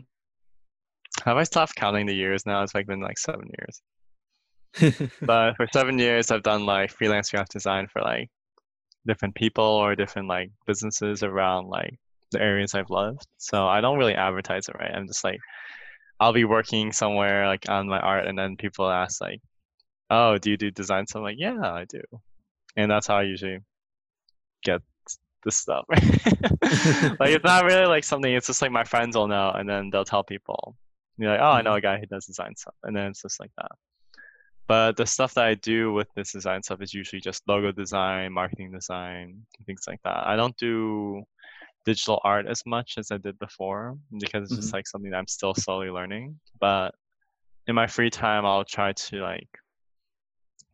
[1.23, 2.61] have I stopped counting the years now?
[2.63, 5.01] It's like been like seven years.
[5.21, 8.29] but for seven years I've done like freelance graphic design for like
[9.07, 11.97] different people or different like businesses around like
[12.31, 13.25] the areas I've loved.
[13.37, 14.91] So I don't really advertise it right.
[14.93, 15.39] I'm just like
[16.19, 19.41] I'll be working somewhere like on my art and then people ask like
[20.09, 21.07] oh, do you do design?
[21.07, 22.01] So I'm like, yeah, I do.
[22.75, 23.59] And that's how I usually
[24.63, 24.81] get
[25.43, 25.85] the stuff.
[25.91, 29.89] like it's not really like something, it's just like my friends will know and then
[29.89, 30.75] they'll tell people.
[31.17, 31.77] You're like, oh, I know mm-hmm.
[31.77, 32.75] a guy who does design stuff.
[32.83, 33.71] And then it's just like that.
[34.67, 38.33] But the stuff that I do with this design stuff is usually just logo design,
[38.33, 40.27] marketing design, things like that.
[40.27, 41.23] I don't do
[41.87, 44.61] digital art as much as I did before because it's mm-hmm.
[44.61, 46.37] just like something that I'm still slowly learning.
[46.59, 46.93] But
[47.65, 49.47] in my free time, I'll try to like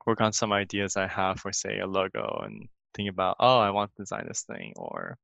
[0.08, 3.69] work on some ideas I have for say a logo and think about oh I
[3.69, 5.17] want to design this thing or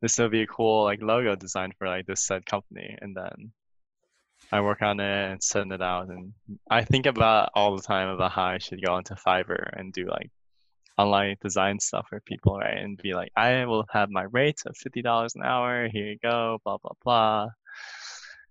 [0.00, 3.52] this would be a cool like logo design for like this said company and then
[4.50, 6.32] I work on it and send it out and
[6.68, 10.04] I think about all the time about how I should go into Fiverr and do
[10.08, 10.30] like
[11.02, 14.76] online design stuff for people right and be like I will have my rates of
[14.76, 17.48] fifty dollars an hour here you go blah blah blah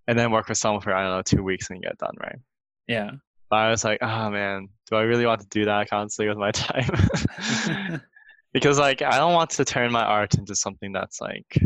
[0.07, 2.39] and then work for someone for I don't know two weeks and get done right
[2.87, 3.11] yeah
[3.51, 6.37] but I was like, oh man, do I really want to do that constantly with
[6.37, 8.01] my time?
[8.53, 11.61] because like I don't want to turn my art into something that's like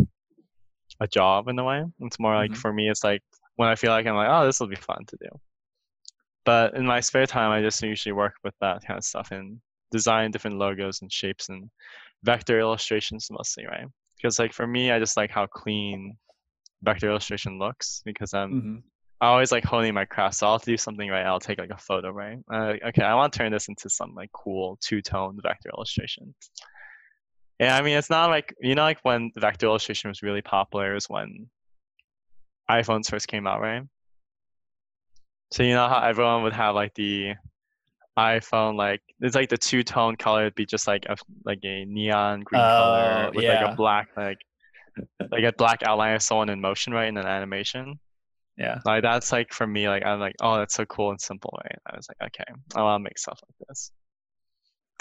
[0.99, 1.85] a job in a way.
[1.99, 2.59] It's more like mm-hmm.
[2.59, 3.21] for me, it's like
[3.57, 5.29] when I feel like I'm like, oh, this will be fun to do.
[6.43, 9.59] But in my spare time, I just usually work with that kind of stuff and
[9.91, 11.69] design different logos and shapes and
[12.23, 13.85] vector illustrations mostly, right?
[14.17, 16.17] Because like for me, I just like how clean
[16.83, 18.75] vector illustration looks because I'm mm-hmm.
[19.21, 20.35] I always like honing my craft.
[20.35, 21.25] So I'll do something right.
[21.25, 22.37] I'll take like a photo, right?
[22.51, 26.33] Uh, okay, I want to turn this into some like cool two tone vector illustration.
[27.59, 30.95] Yeah, I mean it's not like you know like when vector illustration was really popular
[30.95, 31.49] is when
[32.69, 33.83] iPhones first came out, right?
[35.51, 37.35] So you know how everyone would have like the
[38.17, 41.85] iPhone like it's like the two tone color would be just like a like a
[41.85, 43.63] neon green color oh, with yeah.
[43.63, 44.37] like a black like
[45.31, 47.99] like a black outline of someone in motion, right, in an animation.
[48.57, 48.79] Yeah.
[48.85, 51.77] Like that's like for me like i'm like oh that's so cool and simple right?
[51.91, 53.91] I was like okay i want to make stuff like this.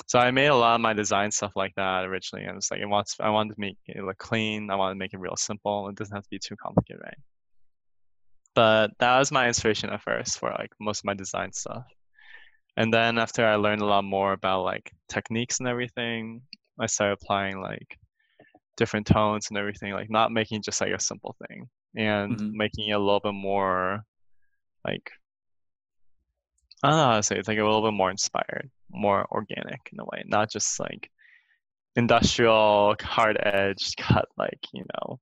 [0.07, 2.47] So i made a lot of my design stuff like that originally.
[2.47, 4.71] And it's like it wants i wanted to make it look clean.
[4.71, 5.89] I wanted to make it real simple.
[5.89, 7.19] It doesn't have to be too complicated right?
[8.57, 11.85] But that was my inspiration at first for like most of my design stuff
[12.77, 16.41] and then after i learned a lot more about like techniques and everything
[16.81, 17.99] i started applying like
[18.77, 22.57] different tones and everything like not making just like a simple thing and mm-hmm.
[22.57, 24.03] making it a little bit more
[24.85, 25.11] like
[26.85, 27.39] I don't know how to say it.
[27.39, 31.11] it's like a little bit more inspired, more organic in a way, not just like
[31.97, 35.19] industrial hard edge cut like, you know,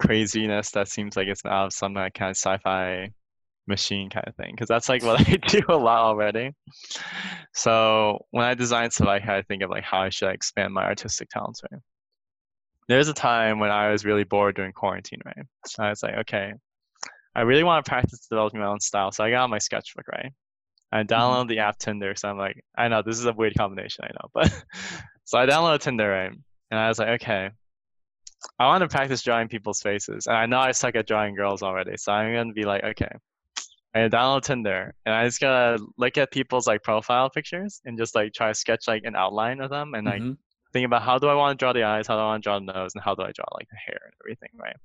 [0.00, 3.10] craziness that seems like it's out of some kind of sci-fi
[3.70, 6.52] machine kind of thing because that's like what I do a lot already.
[7.54, 10.74] So when I design stuff, I kind of think of like how I should expand
[10.74, 11.80] my artistic talents, right?
[12.90, 15.46] there's a time when I was really bored during quarantine, right?
[15.64, 16.52] So I was like, okay,
[17.36, 19.12] I really want to practice developing my own style.
[19.12, 20.32] So I got my sketchbook, right?
[20.90, 21.14] I mm-hmm.
[21.14, 21.48] downloaded mm-hmm.
[21.50, 22.16] the app Tinder.
[22.16, 24.64] So I'm like, I know this is a weird combination, I know, but
[25.24, 26.32] so I downloaded Tinder, right?
[26.72, 27.50] And I was like, okay,
[28.58, 30.26] I want to practice drawing people's faces.
[30.26, 31.96] And I know I suck at drawing girls already.
[31.96, 33.12] So I'm going to be like, okay,
[33.94, 38.14] I download Tinder and I just gotta look at people's like profile pictures and just
[38.14, 40.32] like try to sketch like an outline of them and like mm-hmm
[40.72, 42.46] thinking about how do I want to draw the eyes, how do I want to
[42.48, 44.76] draw the nose, and how do I draw like the hair and everything, right?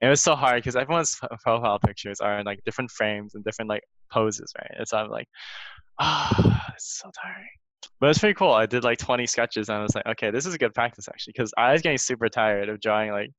[0.00, 3.44] And it was so hard because everyone's profile pictures are in like different frames and
[3.44, 4.70] different like poses, right?
[4.78, 5.28] And so I'm like,
[6.00, 7.46] ah, oh, it's so tiring.
[8.00, 8.52] But it's pretty cool.
[8.52, 11.08] I did like 20 sketches and I was like, okay, this is a good practice
[11.08, 13.30] actually because I was getting super tired of drawing like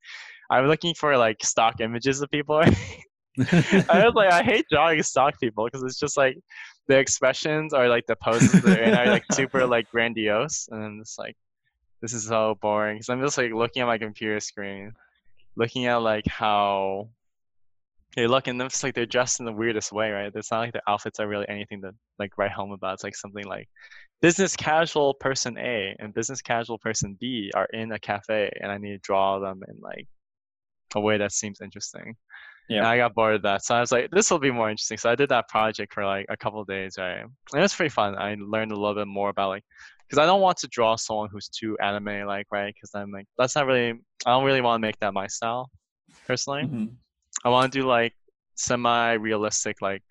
[0.50, 2.62] I was looking for like stock images of people.
[3.40, 6.38] I was like, I hate drawing stock people because it's just like
[6.88, 11.36] the expressions or like the poses are like super like grandiose, and then it's like
[12.02, 14.94] this is so boring because I'm just like looking at my computer screen,
[15.56, 17.10] looking at like how
[18.16, 20.32] they look and it's like they're dressed in the weirdest way, right?
[20.36, 22.96] It's not like their outfits are really anything to like write home about.
[22.96, 23.68] It's like something like
[24.22, 28.78] business casual person A and business casual person B are in a cafe and I
[28.78, 30.08] need to draw them in like
[30.96, 32.16] a way that seems interesting.
[32.70, 32.80] Yeah.
[32.80, 33.64] And I got bored of that.
[33.64, 34.98] So I was like, this will be more interesting.
[34.98, 37.20] So I did that project for like a couple days, right?
[37.20, 38.16] And it was pretty fun.
[38.16, 39.64] I learned a little bit more about like
[40.08, 42.74] because I don't want to draw someone who's too anime like, right?
[42.74, 45.70] Because I'm like that's not really I don't really want to make that my style
[46.26, 46.64] personally.
[46.64, 46.86] Mm-hmm.
[47.44, 48.14] I want to do like
[48.56, 50.04] semi realistic like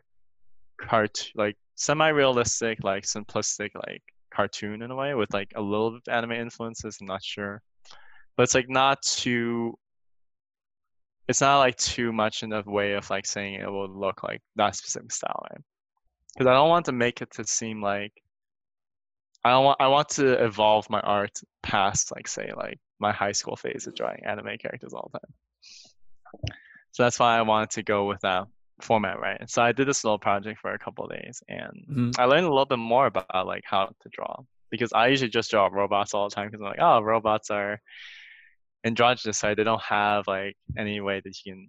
[0.81, 4.03] cart like semi realistic like simplistic like
[4.35, 6.99] cartoon in a way with like a little bit of anime influences.
[7.01, 7.63] I'm not sure,
[8.37, 9.79] but it's like not too.
[11.29, 14.43] It's not like too much in a way of like saying it will look like
[14.57, 15.61] that specific style, right?
[16.35, 18.13] Because I don't want to make it to seem like
[19.45, 23.33] I don't want I want to evolve my art past like say like my high
[23.33, 26.59] school phase of drawing anime characters all the time.
[26.93, 28.47] So that's why I wanted to go with that
[28.81, 29.49] format, right?
[29.49, 32.11] So I did this little project for a couple days, and mm-hmm.
[32.19, 35.51] I learned a little bit more about like how to draw because I usually just
[35.51, 37.81] draw robots all the time because I'm like, oh, robots are
[38.85, 41.69] androgynous, so they don't have like any way that you can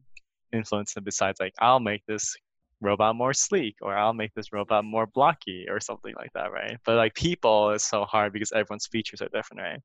[0.51, 2.35] influence them besides like I'll make this
[2.81, 6.77] robot more sleek or I'll make this robot more blocky or something like that, right?
[6.85, 9.79] But like people is so hard because everyone's features are different, right?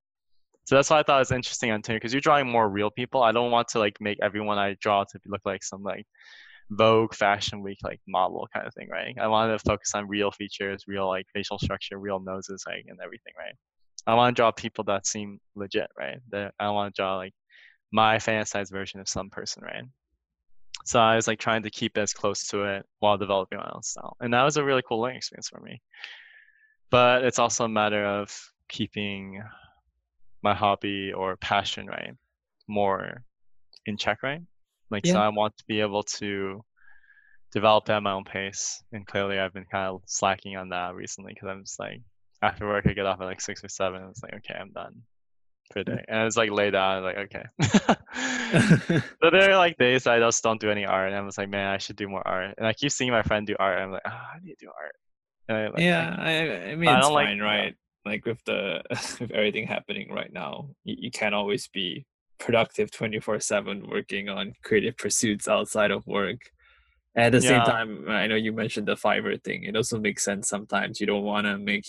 [0.64, 2.90] So that's why I thought it was interesting on Tinder because you're drawing more real
[2.90, 3.22] people.
[3.22, 6.04] I don't want to like make everyone I draw to look like some like
[6.70, 9.16] Vogue Fashion Week like model kind of thing, right?
[9.18, 12.98] I wanted to focus on real features, real like facial structure, real noses, like and
[13.02, 13.54] everything, right?
[14.06, 16.18] I want to draw people that seem legit, right?
[16.30, 17.34] That I want to draw like
[17.92, 19.84] my fantasized version of some person, right?
[20.84, 23.82] So I was like trying to keep as close to it while developing my own
[23.82, 25.82] style, and that was a really cool learning experience for me.
[26.90, 28.34] But it's also a matter of
[28.68, 29.42] keeping
[30.42, 32.14] my hobby or passion, right,
[32.66, 33.22] more
[33.86, 34.40] in check, right?
[34.90, 35.14] Like, yeah.
[35.14, 36.64] so I want to be able to
[37.52, 38.82] develop at my own pace.
[38.92, 42.00] And clearly, I've been kind of slacking on that recently because I'm just like,
[42.42, 44.02] after work, I get off at like six or seven.
[44.10, 45.02] It's like, okay, I'm done
[45.72, 46.04] for the day.
[46.08, 47.44] And it's like lay down, like, okay.
[49.20, 51.08] but there are like days I just don't do any art.
[51.08, 52.54] And I'm just like, man, I should do more art.
[52.58, 53.78] And I keep seeing my friend do art.
[53.78, 54.94] I'm like, oh, I need to do art.
[55.50, 57.74] I, like, yeah, I, I mean, it's fine, like, right?
[58.08, 58.82] like with the
[59.20, 62.04] with everything happening right now you, you can't always be
[62.38, 66.38] productive 24 7 working on creative pursuits outside of work
[67.16, 67.48] at the yeah.
[67.48, 71.06] same time i know you mentioned the fiverr thing it also makes sense sometimes you
[71.06, 71.84] don't want to make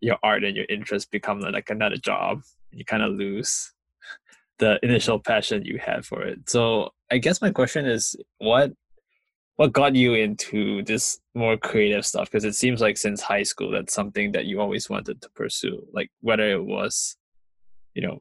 [0.00, 3.72] your art and your interest become like another job you kind of lose
[4.58, 6.48] the initial passion you had for it.
[6.48, 8.72] So i guess my question is what
[9.56, 12.30] what got you into this more creative stuff?
[12.30, 15.86] Because it seems like since high school that's something that you always wanted to pursue
[15.92, 17.16] like whether it was
[17.94, 18.20] you know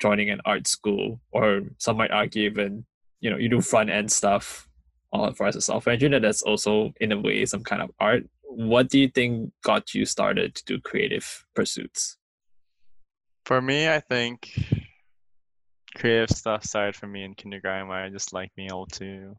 [0.00, 2.84] joining an art school or some might argue even
[3.20, 4.68] you know you do front end stuff
[5.12, 8.24] all for as a software engineer that's also in a way some kind of art
[8.56, 12.16] what do you think got you started to do creative pursuits
[13.44, 14.50] for me i think
[15.96, 19.36] creative stuff started for me in kindergarten where i just like being able to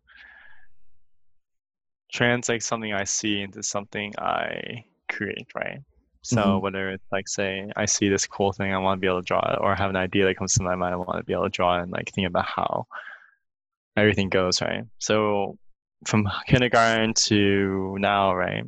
[2.15, 5.80] translate something I see into something I create, right?
[6.21, 6.63] So mm-hmm.
[6.63, 9.25] whether it's like say I see this cool thing, I want to be able to
[9.25, 11.23] draw it, or I have an idea that comes to my mind, I want to
[11.23, 12.88] be able to draw it and like think about how
[13.95, 14.84] everything goes, right?
[14.99, 15.58] So
[16.06, 18.63] from kindergarten to now, right?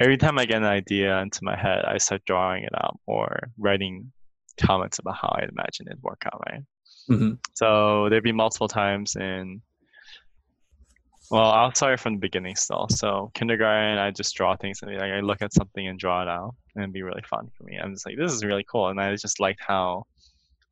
[0.00, 3.50] Every time I get an idea into my head, I start drawing it out or
[3.58, 4.12] writing
[4.60, 6.62] comments about how I imagine it work out, right?
[7.10, 7.34] Mm-hmm.
[7.54, 9.60] So there'd be multiple times in
[11.30, 12.86] well, I'll start from the beginning still.
[12.90, 16.28] So kindergarten, I just draw things and like I look at something and draw it
[16.28, 17.76] out, and it'd be really fun for me.
[17.76, 20.04] I'm just like, this is really cool, and I just liked how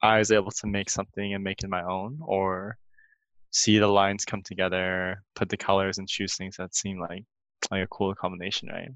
[0.02, 2.78] I was able to make something and make it my own, or
[3.50, 7.24] see the lines come together, put the colors and choose things that seem like
[7.70, 8.90] like a cool combination, right?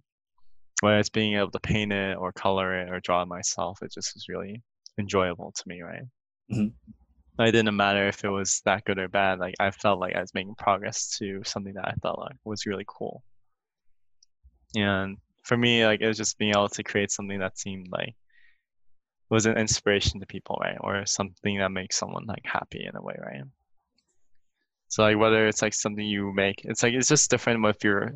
[0.81, 3.93] Whether it's being able to paint it or color it or draw it myself, it
[3.93, 4.62] just was really
[4.99, 6.05] enjoyable to me, right?
[6.51, 6.69] Mm-hmm
[7.47, 9.38] it didn't matter if it was that good or bad.
[9.38, 12.66] Like I felt like I was making progress to something that I felt like was
[12.66, 13.22] really cool.
[14.76, 18.14] And for me, like it was just being able to create something that seemed like
[19.31, 20.76] was an inspiration to people, right?
[20.81, 23.45] Or something that makes someone like happy in a way, right?
[24.89, 28.12] So like whether it's like something you make, it's like it's just different if you're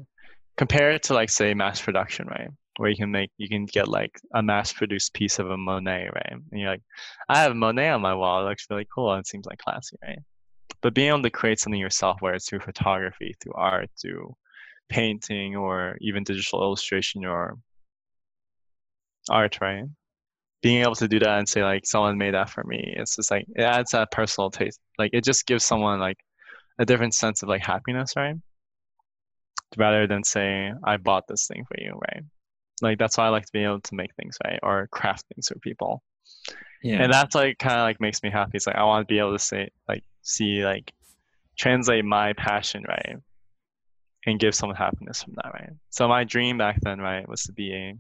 [0.57, 2.51] compare it to like say mass production, right?
[2.77, 6.09] where you can make you can get like a mass produced piece of a Monet,
[6.13, 6.33] right?
[6.33, 6.83] And you're like,
[7.29, 8.45] I have Monet on my wall.
[8.45, 9.13] It looks really cool.
[9.13, 10.19] And it seems like classy, right?
[10.83, 14.35] But being able to create something yourself, whether it's through photography, through art, through
[14.89, 17.57] painting, or even digital illustration or
[19.31, 19.85] art, right?
[20.63, 23.31] Being able to do that and say like someone made that for me, it's just
[23.31, 24.81] like it adds that personal taste.
[24.99, 26.19] Like it just gives someone like
[26.79, 28.35] a different sense of like happiness, right?
[29.77, 32.23] Rather than say, I bought this thing for you, right?
[32.83, 34.59] Like that's why I like to be able to make things, right?
[34.63, 36.03] Or craft things for people.
[36.83, 37.03] Yeah.
[37.03, 38.53] And that's like kind of like makes me happy.
[38.55, 40.93] It's like I want to be able to say like see like
[41.57, 43.17] translate my passion, right?
[44.27, 45.71] And give someone happiness from that, right?
[45.91, 47.95] So my dream back then, right, was to be a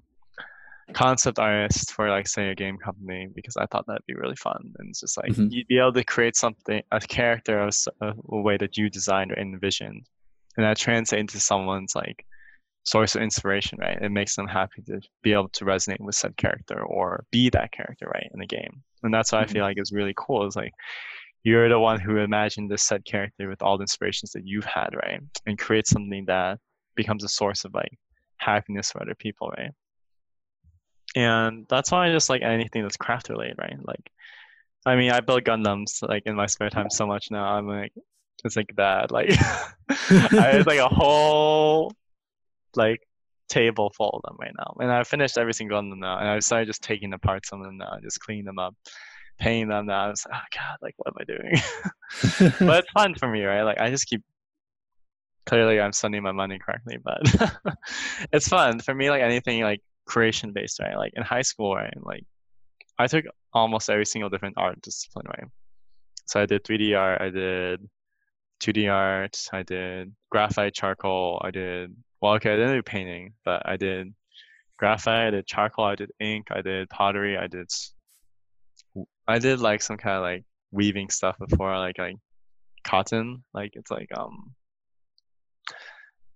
[0.93, 4.75] concept artist for like say a game company because I thought that'd be really fun
[4.79, 5.49] and it's just like mm-hmm.
[5.51, 9.33] you'd be able to create something a character of a, a way that you designed
[9.33, 10.07] or envisioned
[10.57, 12.25] and that translates into someone's like
[12.85, 16.37] source of inspiration right it makes them happy to be able to resonate with said
[16.37, 19.51] character or be that character right in the game and that's what mm-hmm.
[19.51, 20.73] I feel like is really cool is like
[21.45, 24.91] you're the one who imagined this said character with all the inspirations that you've had
[24.95, 26.59] right and create something that
[26.95, 27.93] becomes a source of like
[28.37, 29.71] happiness for other people right
[31.15, 33.77] and that's why I just like anything that's craft related, right?
[33.85, 34.11] Like,
[34.85, 37.45] I mean, I build Gundams like in my spare time so much now.
[37.45, 37.93] I'm like,
[38.45, 39.11] it's like that.
[39.11, 39.30] Like,
[39.89, 41.93] I like a whole
[42.76, 43.01] like
[43.49, 46.18] table full of them right now, and I finished every single one of them now,
[46.18, 48.74] and I started just taking apart some of them now, just cleaning them up,
[49.39, 50.07] painting them now.
[50.07, 52.53] I was like, oh god, like what am I doing?
[52.68, 53.62] but it's fun for me, right?
[53.62, 54.22] Like I just keep
[55.47, 57.20] clearly I'm spending my money correctly, but
[58.32, 59.11] it's fun for me.
[59.11, 60.97] Like anything like creation based, right?
[60.97, 61.95] Like in high school, right?
[62.03, 62.24] Like
[62.99, 65.49] I took almost every single different art discipline, right?
[66.26, 67.89] So I did 3D art, I did
[68.65, 73.62] 2D art, I did graphite, charcoal, I did well, okay, I didn't do painting, but
[73.67, 74.15] I did
[74.79, 77.71] graphite, I did charcoal, I did ink, I did pottery, I did
[79.29, 82.17] I did like some kind of like weaving stuff before, like like
[82.85, 84.55] cotton, like it's like um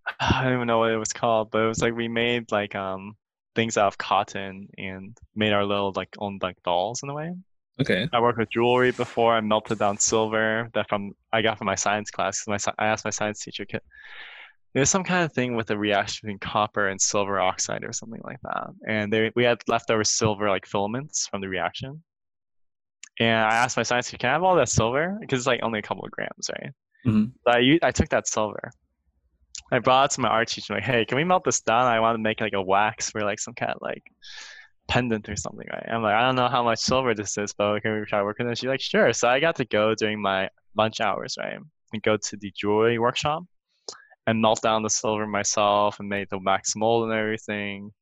[0.20, 2.74] I don't even know what it was called, but it was like we made like
[2.74, 3.16] um
[3.54, 7.32] things out of cotton and made our little like own like dolls in a way.
[7.80, 8.08] Okay.
[8.12, 9.34] I worked with jewelry before.
[9.34, 12.44] I melted down silver that from I got from my science class.
[12.46, 13.64] My I asked my science teacher,
[14.74, 18.20] there's some kind of thing with the reaction between copper and silver oxide or something
[18.24, 18.68] like that.
[18.86, 22.02] And they, we had leftover silver like filaments from the reaction.
[23.20, 25.16] And I asked my science teacher, can I have all that silver?
[25.20, 26.72] Because it's like only a couple of grams, right?
[27.06, 27.24] Mm-hmm.
[27.46, 28.70] So I, I took that silver
[29.70, 31.86] I brought it to my art teacher like, hey, can we melt this down?
[31.86, 34.02] I want to make like a wax for like some kind of like
[34.88, 35.86] pendant or something, right?
[35.88, 38.48] I'm like, I don't know how much silver this is, but can we try working
[38.48, 38.58] it?
[38.58, 39.12] She's like, sure.
[39.12, 41.58] So I got to go during my lunch hours, right?
[41.92, 43.44] And go to the jewelry workshop
[44.26, 47.92] and melt down the silver myself and made the wax mold and everything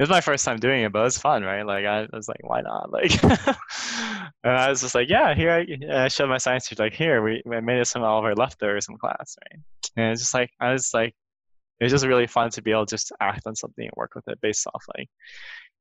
[0.00, 1.62] it was my first time doing it, but it was fun, right?
[1.62, 2.90] Like I was like, why not?
[2.90, 6.94] Like, and I was just like, yeah, here I, I showed my science teacher, like,
[6.94, 9.60] here we, we made some all of our leftovers from class, right?
[9.98, 11.14] And it's just like I was like,
[11.80, 14.14] it was just really fun to be able to just act on something and work
[14.14, 15.10] with it based off like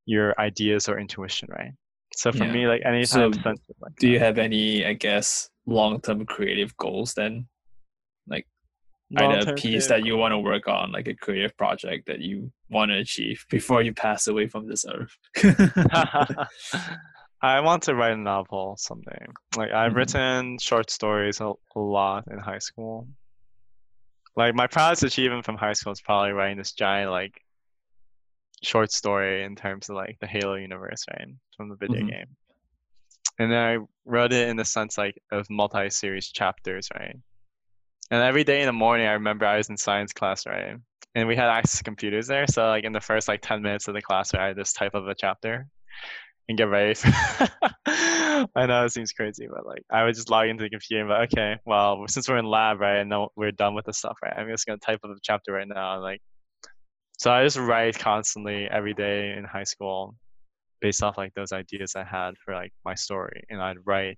[0.09, 1.71] your ideas or intuition, right?
[2.15, 2.51] So for yeah.
[2.51, 3.31] me, like anytime.
[3.33, 7.47] So spent, like, do you have any, I guess, long-term creative goals then?
[8.27, 8.47] Like
[9.15, 12.51] either a piece that you want to work on, like a creative project that you
[12.69, 15.15] want to achieve before you pass away from this earth?
[17.41, 19.25] I want to write a novel someday.
[19.55, 19.97] Like I've mm-hmm.
[19.97, 23.07] written short stories a, a, lot in high school.
[24.35, 27.39] Like my proudest achievement from high school is probably writing this giant like
[28.63, 32.09] short story in terms of like the Halo universe, right, from the video mm-hmm.
[32.09, 32.25] game.
[33.39, 37.15] And then I wrote it in the sense like of multi-series chapters, right?
[38.11, 40.75] And every day in the morning, I remember I was in science class, right?
[41.15, 42.47] And we had access to computers there.
[42.47, 44.93] So like in the first like 10 minutes of the class, right, I just type
[44.93, 45.67] of a chapter
[46.49, 46.95] and get ready.
[46.95, 47.07] For
[47.85, 51.09] I know it seems crazy, but like I would just log into the computer and
[51.09, 54.17] be like, okay, well, since we're in lab, right, and we're done with the stuff,
[54.23, 56.01] right, I'm just gonna type up a chapter right now.
[56.01, 56.21] Like,
[57.19, 60.15] so I just write constantly every day in high school,
[60.81, 64.17] based off like those ideas I had for like my story, and I'd write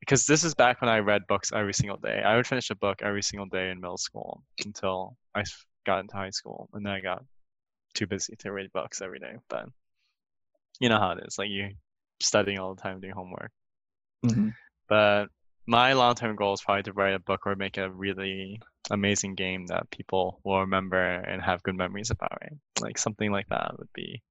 [0.00, 2.22] because this is back when I read books every single day.
[2.24, 5.42] I would finish a book every single day in middle school until I
[5.86, 7.24] got into high school, and then I got
[7.94, 9.34] too busy to read books every day.
[9.48, 9.66] But
[10.80, 11.70] you know how it is, like you
[12.20, 13.50] studying all the time, doing homework.
[14.24, 14.50] Mm-hmm.
[14.88, 15.26] But
[15.66, 18.60] my long-term goal is probably to write a book or make a really
[18.90, 22.38] amazing game that people will remember and have good memories about.
[22.40, 22.52] Right?
[22.80, 24.22] Like something like that would be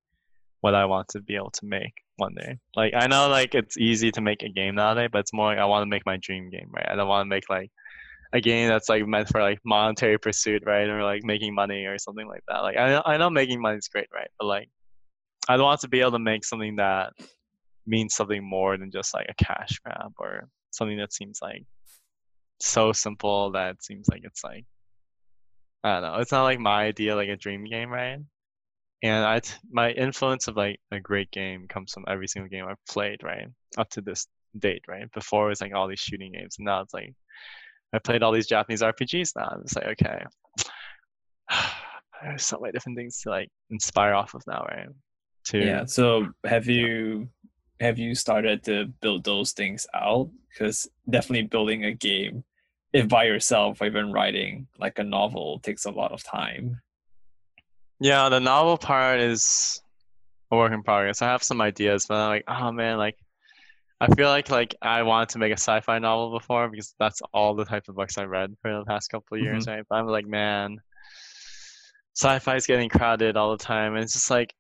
[0.62, 2.58] what I want to be able to make one day.
[2.76, 5.60] Like I know like it's easy to make a game nowadays, but it's more like
[5.60, 6.88] I want to make my dream game, right?
[6.90, 7.72] I don't want to make like
[8.34, 10.90] a game that's like meant for like monetary pursuit, right?
[10.90, 12.60] Or like making money or something like that.
[12.60, 14.30] Like I I know making money is great, right?
[14.40, 14.70] But like
[15.48, 17.14] I want to be able to make something that
[17.86, 21.64] means something more than just like a cash grab or something that seems like
[22.60, 24.66] so simple that it seems like it's like
[25.84, 26.20] I don't know.
[26.20, 28.20] It's not like my idea like a dream game, right?
[29.04, 32.66] and I t- my influence of like a great game comes from every single game
[32.68, 33.48] I've played, right?
[33.78, 34.28] Up to this
[34.58, 35.12] date, right?
[35.14, 37.14] Before it was like all these shooting games, and now it's like
[37.94, 39.50] I played all these Japanese RPGs now.
[39.52, 40.26] I'm like, okay,
[42.24, 44.88] there's so many different things to like inspire off of now, right?
[45.46, 45.86] To yeah.
[45.86, 47.30] So have you
[47.80, 50.30] have you started to build those things out?
[50.50, 52.44] Because definitely building a game,
[52.98, 56.82] if by yourself or even writing like a novel, takes a lot of time.
[58.00, 59.80] Yeah, the novel part is
[60.52, 61.22] a work in progress.
[61.22, 63.16] I have some ideas, but I'm like, oh man, like
[64.02, 67.54] I feel like like I wanted to make a sci-fi novel before because that's all
[67.54, 69.76] the type of books I read for the past couple of years, mm-hmm.
[69.76, 69.86] right?
[69.88, 70.78] But I'm like, man,
[72.16, 74.56] sci-fi is getting crowded all the time, and it's just like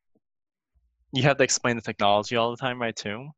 [1.11, 2.95] you have to explain the technology all the time, right?
[2.95, 3.29] Too.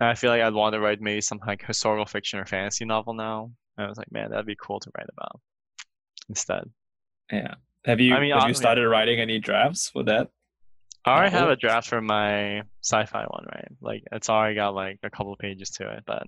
[0.00, 2.86] And I feel like I'd want to write maybe some like historical fiction or fantasy
[2.86, 3.50] novel now.
[3.78, 5.40] And I was like, man, that'd be cool to write about
[6.28, 6.68] instead.
[7.32, 7.54] Yeah.
[7.84, 10.28] Have you I mean, have you started writing any drafts for that?
[11.04, 13.68] I already have a draft for my sci-fi one, right?
[13.80, 16.24] Like it's already got like a couple pages to it, but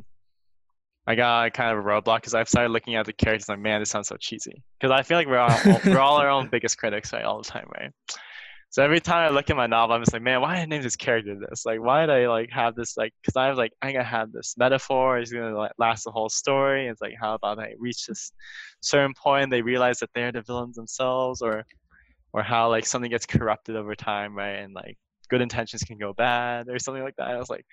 [1.06, 3.80] I got kind of a roadblock because I've started looking at the characters like, man,
[3.80, 4.62] this sounds so cheesy.
[4.78, 7.48] Because I feel like we're all we're all our own biggest critics, right, all the
[7.48, 7.90] time, right?
[8.70, 10.66] So every time I look at my novel, I'm just like, man, why did I
[10.66, 11.66] name this character this?
[11.66, 13.12] Like, why did I like have this like?
[13.20, 15.18] Because I was like, I think I have this metaphor.
[15.18, 16.86] It's gonna like last the whole story.
[16.86, 18.32] It's like, how about I reach this
[18.80, 21.64] certain point, they realize that they're the villains themselves, or
[22.32, 24.58] or how like something gets corrupted over time, right?
[24.60, 24.96] And like
[25.28, 27.28] good intentions can go bad or something like that.
[27.28, 27.66] I was like,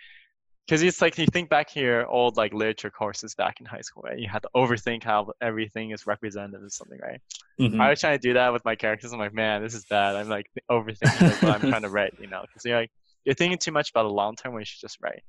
[0.67, 4.03] because it's like you think back here, old like literature courses back in high school,
[4.05, 4.19] right?
[4.19, 7.21] You had to overthink how everything is representative of something, right?
[7.57, 7.79] Mm-hmm.
[7.79, 9.13] I was trying to do that with my characters.
[9.13, 10.17] I'm like, man, this is bad.
[10.17, 12.41] I'm like overthinking like, what I'm trying to write, you know?
[12.41, 12.91] Because you're like
[13.23, 15.23] you're thinking too much about the long term when you should just write.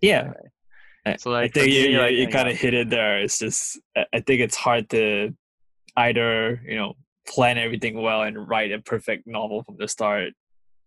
[0.00, 0.32] Yeah.
[1.04, 1.20] Right?
[1.20, 3.20] So like, I think you, like, you kind of hit it there.
[3.20, 5.34] It's just I think it's hard to
[5.98, 6.94] either you know
[7.28, 10.32] plan everything well and write a perfect novel from the start,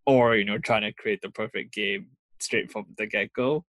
[0.08, 2.08] or you know trying to create the perfect game
[2.40, 3.64] straight from the get go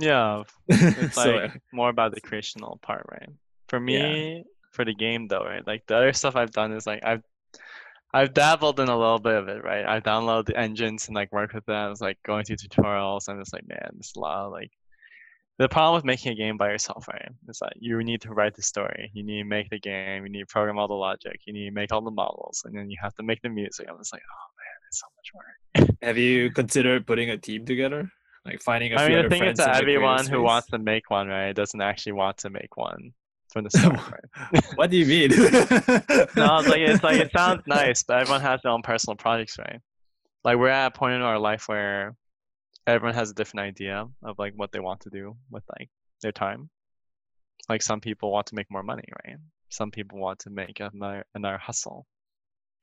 [0.00, 3.28] yeah, it's so, like more about the creational part, right?
[3.68, 4.42] For me, yeah.
[4.72, 5.66] for the game though, right?
[5.66, 7.22] Like the other stuff I've done is like I've
[8.12, 9.86] I've dabbled in a little bit of it, right?
[9.86, 11.76] I've downloaded the engines and like worked with them.
[11.76, 13.28] I was like going through tutorials.
[13.28, 14.72] I'm just like, man, this a lot of, like
[15.58, 17.28] the problem with making a game by yourself, right?
[17.48, 20.32] Is that you need to write the story, you need to make the game, you
[20.32, 22.90] need to program all the logic, you need to make all the models, and then
[22.90, 23.86] you have to make the music.
[23.88, 25.98] I'm just like, oh man, it's so much work.
[26.02, 28.10] have you considered putting a team togetger?
[28.44, 31.28] Like finding a I mean, the thing is that everyone who wants to make one,
[31.28, 33.12] right, doesn't actually want to make one
[33.52, 33.98] from the start.
[34.52, 34.64] Right?
[34.76, 35.30] what do you mean?
[35.38, 39.58] no, it's like it's like it sounds nice, but everyone has their own personal projects,
[39.58, 39.80] right?
[40.42, 42.16] Like we're at a point in our life where
[42.86, 45.90] everyone has a different idea of like what they want to do with like
[46.22, 46.70] their time.
[47.68, 49.36] Like some people want to make more money, right?
[49.68, 52.06] Some people want to make another another hustle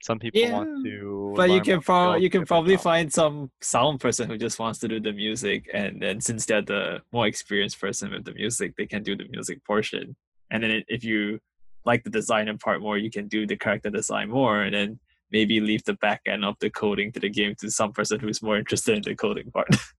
[0.02, 0.90] some people yeah, want to
[1.36, 4.88] but you can probably you can probably find some sound person who just wants to
[4.88, 8.86] do the music and then since they're the more experienced person with the music they
[8.86, 10.16] can do the music portion.
[10.50, 11.40] And then if you
[11.84, 14.98] like the design part more you can do the character design more and then
[15.30, 18.42] maybe leave the back end of the coding to the game to some person who's
[18.42, 19.68] more interested in the coding part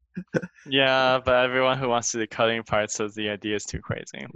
[0.65, 3.79] yeah, but everyone who wants to do the cutting part says the idea is too
[3.79, 4.25] crazy.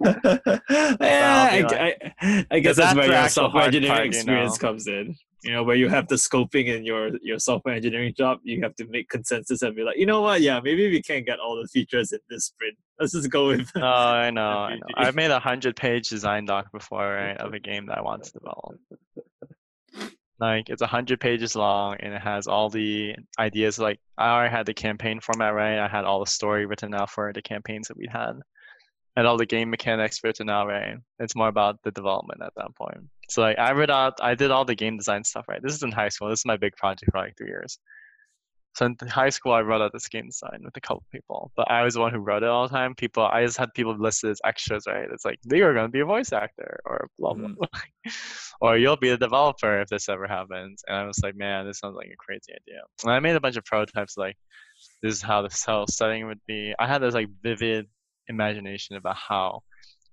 [0.00, 1.72] yeah, I, like,
[2.20, 4.68] I, I, guess that's, that's where your software engineering part, experience you know?
[4.68, 5.16] comes in.
[5.44, 8.74] You know, where you have the scoping in your your software engineering job, you have
[8.76, 11.56] to make consensus and be like, you know what, yeah, maybe we can't get all
[11.60, 12.76] the features in this sprint.
[12.98, 13.70] Let's just go with.
[13.76, 14.86] Oh, I know, I know.
[14.96, 18.24] I've made a hundred page design doc before, right, of a game that I want
[18.24, 18.80] to develop.
[20.40, 23.78] Like it's a hundred pages long and it has all the ideas.
[23.78, 25.78] Like I already had the campaign format right.
[25.78, 28.34] I had all the story written out for the campaigns that we had,
[29.16, 30.96] and all the game mechanics written out right.
[31.18, 32.98] It's more about the development at that point.
[33.28, 35.62] So like I read out, I did all the game design stuff right.
[35.62, 36.28] This is in high school.
[36.28, 37.78] This is my big project for like three years.
[38.78, 41.68] So in high school, I wrote out this game design with a couple people, but
[41.68, 42.94] I was the one who wrote it all the time.
[42.94, 45.08] People, I just had people listed as extras, right?
[45.12, 47.56] It's like they are going to be a voice actor or blah blah, mm.
[47.56, 47.66] blah.
[48.60, 50.84] or you'll be a developer if this ever happens.
[50.86, 52.82] And I was like, man, this sounds like a crazy idea.
[53.02, 54.36] And I made a bunch of prototypes, like
[55.02, 56.72] this is how the cell setting would be.
[56.78, 57.86] I had this like vivid
[58.28, 59.62] imagination about how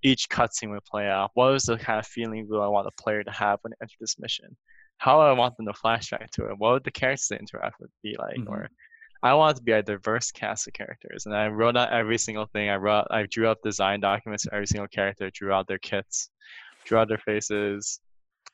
[0.02, 1.30] each cutscene would play out.
[1.36, 3.84] What was the kind of feeling do I want the player to have when they
[3.84, 4.58] enter this mission?
[4.98, 6.58] How I want them to flashback to it.
[6.58, 8.38] What would the characters they interact with be like?
[8.38, 8.50] Mm-hmm.
[8.50, 8.70] Or
[9.24, 11.26] I want it to be a diverse cast of characters.
[11.26, 12.70] And I wrote out every single thing.
[12.70, 16.30] I wrote I drew up design documents for every single character, drew out their kits,
[16.86, 18.00] drew out their faces,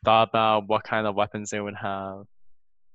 [0.06, 2.24] thought about what kind of weapons they would have,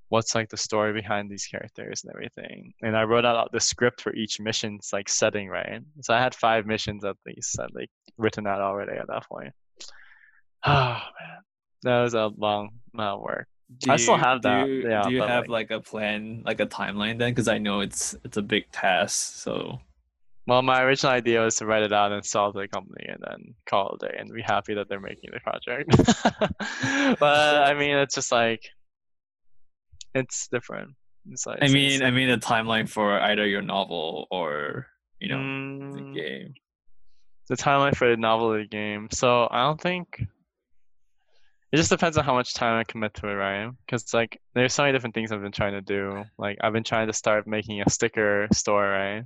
[0.08, 2.72] what's like the story behind these characters and everything.
[2.82, 5.80] And I wrote out the script for each mission's like setting, right?
[6.00, 9.52] So I had five missions at least that like written out already at that point.
[10.68, 11.42] Oh man
[11.86, 13.46] that was a long amount work.
[13.78, 14.64] Do I still have that.
[14.66, 17.32] Do you, yeah, do you have like, like, a plan, like a timeline then?
[17.32, 19.34] Because I know it's it's a big task.
[19.42, 19.80] So
[20.46, 23.18] Well, my original idea was to write it out and sell to the company and
[23.26, 25.90] then call it a day and be happy that they're making the project.
[27.20, 28.62] but I mean, it's just like
[30.14, 30.90] it's different.
[31.30, 34.86] It's like, I mean, I mean, the timeline for either your novel or
[35.20, 35.42] you know
[35.92, 36.54] the Mm, game.
[37.48, 39.08] the timeline for the novel or the game.
[39.10, 40.22] So I don't think
[41.72, 43.70] it just depends on how much time I commit to it, right?
[43.84, 46.24] Because like there's so many different things I've been trying to do.
[46.38, 49.24] Like I've been trying to start making a sticker store, right?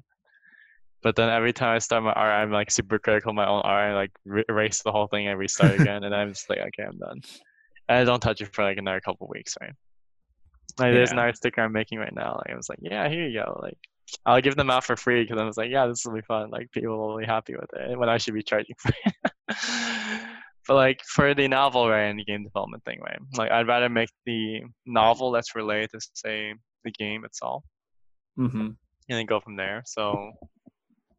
[1.02, 3.62] But then every time I start my art, I'm like super critical of my own
[3.62, 3.92] art.
[3.92, 6.84] I like re- erase the whole thing and restart again, and I'm just like, okay,
[6.84, 7.20] I'm done.
[7.88, 9.72] And I don't touch it for like another couple weeks, right?
[10.78, 12.36] Like there's an art sticker I'm making right now.
[12.36, 13.60] Like I was like, yeah, here you go.
[13.62, 13.76] Like
[14.24, 16.50] I'll give them out for free because I was like, yeah, this will be fun.
[16.50, 20.20] Like people will be happy with it when I should be charging for it.
[20.70, 23.18] but like for the novel, right, and the game development thing, right?
[23.36, 26.54] Like I'd rather make the novel that's related to say
[26.84, 27.64] the game itself,
[28.38, 28.60] Mm-hmm.
[28.60, 28.76] and
[29.08, 29.82] then go from there.
[29.84, 30.30] So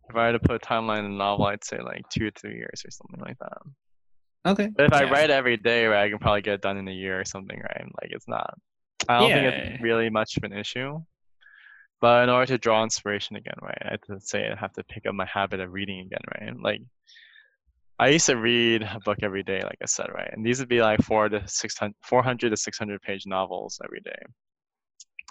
[0.10, 2.32] if I had to put a timeline in the novel, I'd say like two or
[2.40, 3.58] three years or something like that.
[4.52, 4.70] Okay.
[4.74, 6.94] But if I write every day, right, I can probably get it done in a
[6.94, 7.86] year or something, right?
[8.02, 8.54] Like it's not.
[9.10, 10.98] I don't think it's really much of an issue.
[12.00, 14.84] But in order to draw inspiration again, right, I have to say I have to
[14.86, 16.58] pick up my habit of reading again, right?
[16.64, 16.82] Like
[18.02, 20.30] I used to read a book every day, like I said, right?
[20.34, 24.22] And these would be like four to 600, 400 to 600 page novels every day.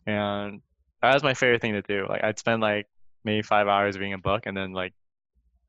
[0.07, 0.63] And
[1.03, 2.07] that was my favorite thing to do.
[2.09, 2.87] Like I'd spend like
[3.25, 4.95] maybe five hours reading a book and then like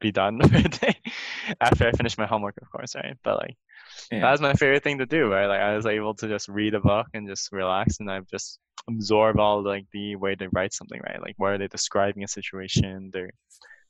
[0.02, 0.96] be done for the day
[1.62, 3.18] after I finished my homework, of course, right?
[3.24, 3.58] But like
[4.12, 4.20] Yeah.
[4.22, 5.48] that was my favorite thing to do, right?
[5.48, 8.60] Like I was able to just read a book and just relax, and I've just
[8.90, 11.22] absorb all like the way they write something, right?
[11.22, 13.32] Like where are they describing a situation, they're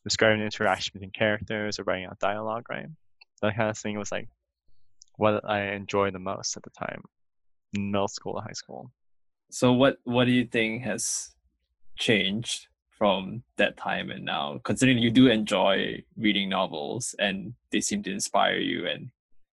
[0.03, 2.87] describing interaction between characters, or writing out dialogue, right?
[3.41, 4.29] That kind of thing was like
[5.17, 7.03] what I enjoyed the most at the time,
[7.73, 8.91] middle school to high school.
[9.49, 11.31] So what what do you think has
[11.97, 14.59] changed from that time and now?
[14.63, 19.09] Considering you do enjoy reading novels and they seem to inspire you and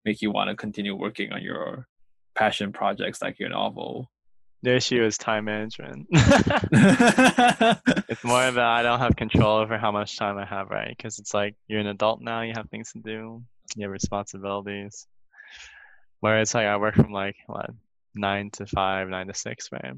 [0.05, 1.87] make you want to continue working on your
[2.35, 4.11] passion projects like your novel.
[4.63, 6.07] The issue is time management.
[6.13, 6.53] it's
[8.23, 10.95] more of a I don't have control over how much time I have, right?
[10.97, 13.43] Because it's like you're an adult now, you have things to do,
[13.75, 15.09] you have responsibilities.
[16.21, 17.71] Whereas like I work from like what
[18.15, 19.95] nine to five, nine to six, right?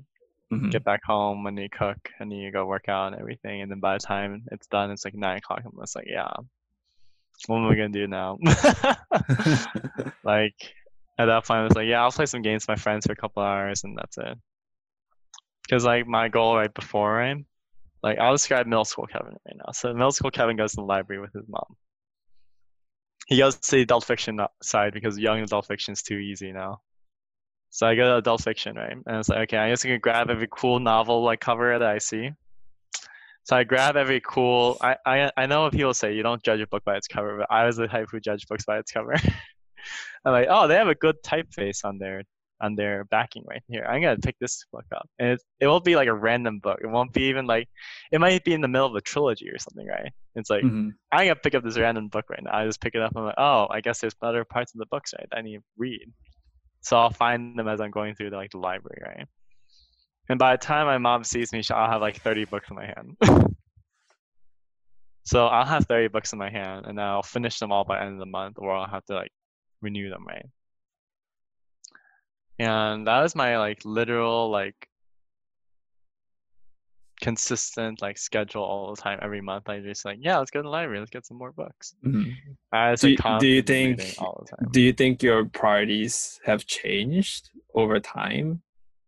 [0.50, 0.70] Mhm.
[0.70, 3.80] Get back home and you cook and you go work out and everything, and then
[3.80, 5.62] by the time it's done, it's like nine o'clock.
[5.66, 6.32] I'm just like, yeah,
[7.46, 8.38] what am I gonna do now?
[10.24, 10.54] like
[11.18, 13.12] at that point, I was like, yeah, I'll play some games with my friends for
[13.12, 14.38] a couple hours and that's it.
[15.64, 17.44] Because like my goal right before, right?
[18.02, 19.72] Like I'll describe middle school Kevin right now.
[19.72, 21.76] So middle school Kevin goes to the library with his mom.
[23.26, 26.82] He goes to the adult fiction side because young adult fiction is too easy now.
[27.70, 28.92] So I go to adult fiction, right?
[28.92, 31.98] And it's like, okay, I'm just gonna grab every cool novel like cover that I
[31.98, 32.30] see.
[33.44, 34.76] So I grab every cool.
[34.80, 37.38] I, I I know what people say you don't judge a book by its cover,
[37.38, 39.14] but I was the type who judged books by its cover.
[40.24, 42.22] I'm like, oh, they have a good typeface on their
[42.60, 43.84] on their backing right here.
[43.84, 46.80] I'm gonna pick this book up, and it it won't be like a random book.
[46.82, 47.68] It won't be even like
[48.12, 50.12] it might be in the middle of a trilogy or something, right?
[50.36, 50.92] It's like Mhm.
[51.12, 52.54] I'm gonna pick up this random book right now.
[52.56, 53.10] I just pick it up.
[53.12, 55.56] and I'm like, oh, I guess there's other parts of the books right I need
[55.58, 56.12] to read.
[56.82, 59.26] So I'll find them as I'm going through the, like the library, right?
[60.28, 62.86] And by the time my mom sees me, I'll have like 30 books in my
[62.86, 63.16] hand.
[65.24, 68.14] so I'll have 30 books in my hand, and I'll finish them all by end
[68.14, 69.32] of the month, or I'll have to like
[69.82, 70.46] renew them, right?
[72.58, 74.88] And that was my like literal like
[77.20, 79.68] consistent like schedule all the time every month.
[79.68, 81.94] I just like yeah, let's go to the library, let's get some more books.
[82.04, 82.34] Mhm.
[82.72, 84.68] I was Do do you think- all the time?
[84.72, 88.62] Do you think your priorities have changed over time?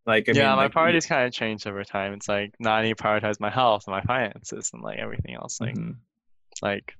[0.07, 2.12] Like I yeah, mean, my like, priorities kind of changed over time.
[2.14, 5.61] It's like not only prioritize my health and my finances and like everything else.
[5.61, 5.97] Like Mhm.
[6.62, 6.94] like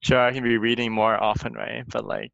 [0.00, 1.84] sure I can be reading more often, right?
[1.88, 2.32] But like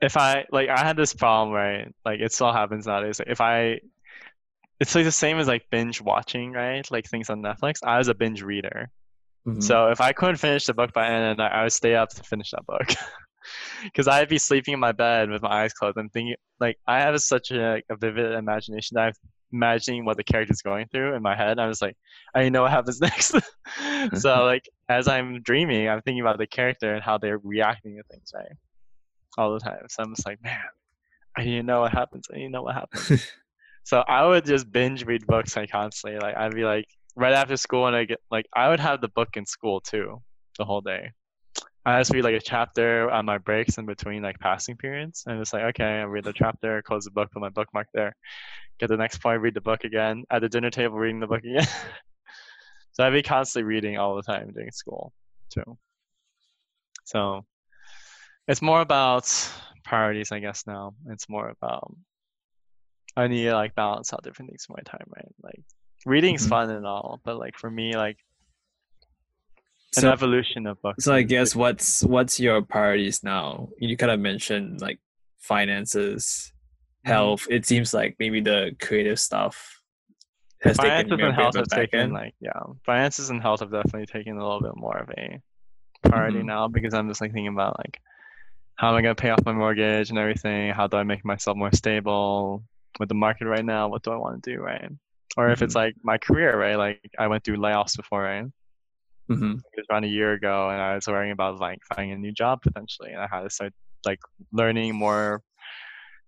[0.00, 1.94] if I like I had this problem, right?
[2.04, 3.20] Like it still happens nowadays.
[3.26, 3.80] If I
[4.80, 6.88] it's like the same as like binge watching, right?
[6.90, 7.76] Like things on Netflix.
[7.84, 8.90] I was a binge reader.
[9.46, 9.62] Mhm.
[9.62, 11.94] So if I couldn't finish the book by end of the night, I would stay
[11.94, 12.88] up to finish that book.
[13.82, 15.98] Because I'd be sleeping in my bed with my eyes closed.
[15.98, 19.12] I'm thinking, like, I have such a, a vivid imagination that I'm
[19.52, 21.58] imagining what the character's going through in my head.
[21.58, 21.94] I was like,
[22.34, 23.34] I know what happens next.
[24.14, 28.02] so, like, as I'm dreaming, I'm thinking about the character and how they're reacting to
[28.10, 28.52] things, right?
[29.36, 29.86] All the time.
[29.88, 30.58] So I'm just like, man,
[31.36, 32.26] I need to know what happens.
[32.32, 33.26] I need to know what happens.
[33.84, 36.18] So I would just binge read books like constantly.
[36.18, 39.08] Like I'd be like right after school and I get like I would have the
[39.08, 40.22] book in school too,
[40.58, 41.12] the whole day.
[41.84, 45.24] I just read like a chapter on my breaks in between like passing periods.
[45.26, 48.16] And it's like, okay, I read the chapter, close the book, put my bookmark there.
[48.80, 50.24] Get the next point, read the book again.
[50.30, 51.66] At the dinner table reading the book again.
[52.92, 55.12] So I'd be constantly reading all the time during school
[55.50, 55.76] too.
[57.02, 57.44] So
[58.48, 59.26] it's more about
[59.84, 60.66] priorities, I guess.
[60.66, 61.94] Now it's more about
[63.16, 65.34] I need to like balance out different things in my time, right?
[65.42, 65.64] Like
[66.04, 66.48] reading's Mhm.
[66.48, 68.18] fun and all, but like for me, like
[69.96, 71.04] an So, evolution of books.
[71.04, 73.68] so I guess what's what's your priorities now?
[73.78, 74.98] You kind of mentioned like
[75.38, 76.52] finances,
[77.06, 77.10] Mhm.
[77.12, 77.46] health.
[77.48, 79.80] It seems like maybe the creative stuff
[80.62, 82.12] has finances taken and health have taken end.
[82.12, 85.40] like yeah, finances and health have definitely taken a little bit more of a
[86.08, 86.46] priority Mhm.
[86.46, 88.00] now because I'm just like thinking about like
[88.76, 90.70] how am I gonna pay off my mortgage and everything?
[90.72, 92.64] How do I make myself more stable
[92.98, 93.88] with the market right now?
[93.88, 94.90] What do I want to do, right?
[95.36, 96.76] Or if it's like my career, right?
[96.76, 98.46] Like I went through layoffs before, right?
[99.28, 102.18] hmm It was around a year ago, and I was worrying about like finding a
[102.18, 103.72] new job potentially, and I had to start
[104.06, 104.20] like
[104.52, 105.42] learning more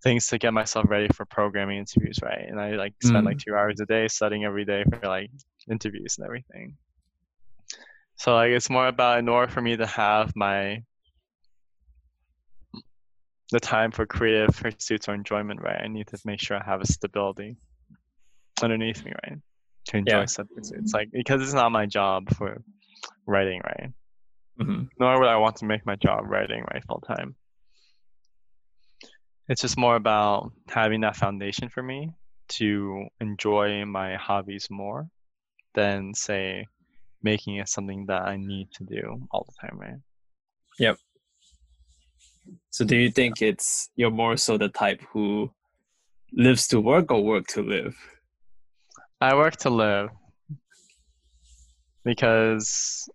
[0.05, 2.47] things to get myself ready for programming interviews, right?
[2.49, 5.31] And I like spent like two hours a day studying every day for like
[5.71, 6.77] interviews and everything.
[8.17, 10.83] So like it's more about in order for me to have my
[13.53, 15.81] the time for creative pursuits or enjoyment, right?
[15.83, 17.57] I need to make sure I have a stability
[18.63, 19.39] underneath me, right?
[19.87, 20.25] To enjoy Yeah.
[20.27, 20.95] said pursuits.
[20.95, 22.63] Like because it's not my job for
[23.27, 23.91] writing, right?
[24.59, 27.37] hmm nor would I want to make my job writing right full time.
[29.49, 32.11] It's just more about having that foundation for me
[32.49, 35.09] to enjoy my hobbies more
[35.75, 36.67] than say
[37.23, 39.99] making it something that I need to do all the time, right?
[42.71, 45.51] So do you think it's you're more so the type who
[46.33, 47.97] lives to work or work to live?
[49.21, 50.11] I work to live
[52.05, 53.09] because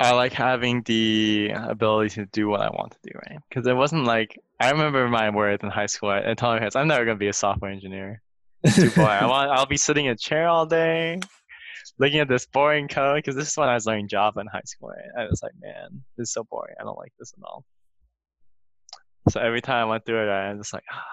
[0.00, 3.38] I like having the ability to do what I want to do, right?
[3.48, 6.10] Because it wasn't like I remember my words in high school.
[6.10, 8.22] I, I told my parents, I'm never gonna be a software engineer.
[8.74, 9.10] too boring.
[9.10, 11.20] I want I'll be sitting in a chair all day,
[12.00, 13.18] looking at this boring code.
[13.18, 14.88] Because this is when I was learning Java in high school.
[14.88, 15.22] Right?
[15.24, 16.74] I was like, man, this is so boring.
[16.80, 17.64] I don't like this at all.
[19.28, 21.04] So every time I went through it, I was just like, ah.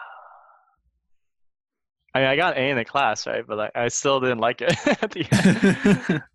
[2.15, 3.45] I mean, I got A in the class, right?
[3.47, 6.23] But like, I still didn't like it at the end.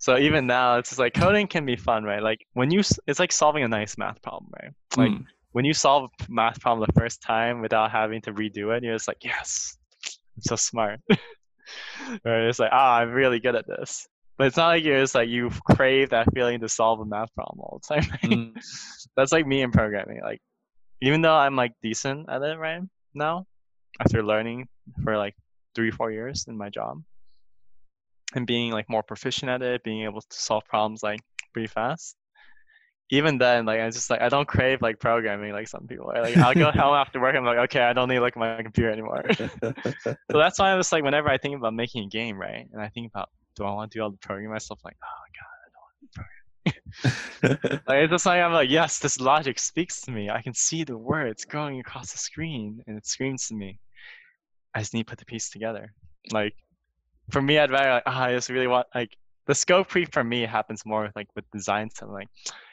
[0.00, 2.22] So even now, it's just like coding can be fun, right?
[2.22, 4.70] Like when you, it's like solving a nice math problem, right?
[4.96, 5.24] Like Mm.
[5.50, 8.94] when you solve a math problem the first time without having to redo it, you're
[8.94, 9.76] just like, yes,
[10.06, 11.00] I'm so smart.
[12.24, 12.48] right?
[12.48, 14.06] It's like, ah, I'm really good at this.
[14.36, 17.34] But it's not like you're just like you crave that feeling to solve a math
[17.34, 18.08] problem all the time.
[18.22, 18.32] Right?
[18.32, 19.06] Mm.
[19.16, 20.20] That's like me in programming.
[20.22, 20.40] Like
[21.00, 22.82] even though I'm like decent at it right
[23.14, 23.46] now,
[24.00, 24.68] after learning
[25.02, 25.34] for like
[25.74, 27.02] three, four years in my job,
[28.34, 31.20] and being like more proficient at it, being able to solve problems like
[31.52, 32.14] pretty fast.
[33.10, 36.06] Even then, like I'm just like I don't crave like programming like some people.
[36.06, 36.22] Right?
[36.22, 37.34] Like I'll go home after work.
[37.34, 39.24] I'm like, okay, I don't need to look at my computer anymore.
[39.34, 42.82] so that's why I was like, whenever I think about making a game, right, and
[42.82, 44.80] I think about do I want to do all the programming myself?
[44.84, 47.82] Like, oh god, I don't want to do programming.
[47.88, 50.28] Like it's just like I'm like, yes, this logic speaks to me.
[50.28, 53.78] I can see the words going across the screen, and it screams to me.
[54.74, 55.94] I just need to put the piece together.
[56.30, 56.54] Like
[57.30, 59.16] for me, I'd rather like, ah, I just really want like
[59.48, 62.10] the scope creep for me happens more with, like with design stuff.
[62.12, 62.28] Like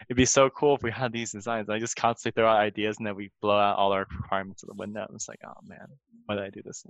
[0.08, 1.70] it'd be so cool if we had these designs.
[1.70, 4.68] I just constantly throw out ideas and then we blow out all our requirements of
[4.68, 5.08] the window.
[5.14, 5.88] It's like, oh man,
[6.26, 6.86] why did I do this?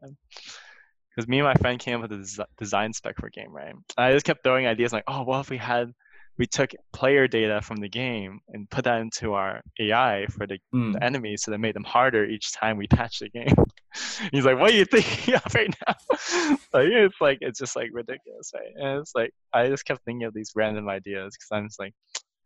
[1.10, 3.52] Because me and my friend came up with a des- design spec for a game,
[3.52, 3.70] right?
[3.70, 5.94] And I just kept throwing ideas like, oh, what if we had
[6.38, 10.60] we took player data from the game and put that into our AI for the,
[10.74, 10.94] Mm.
[10.94, 13.56] the enemies, so that made them harder each time we patch the game.
[14.34, 15.94] He's like, "What are you thinking of right now?"
[16.74, 18.74] like it's like it's just like ridiculous, right?
[18.76, 21.94] And it's like I just kept thinking of these random ideas because I'm just like,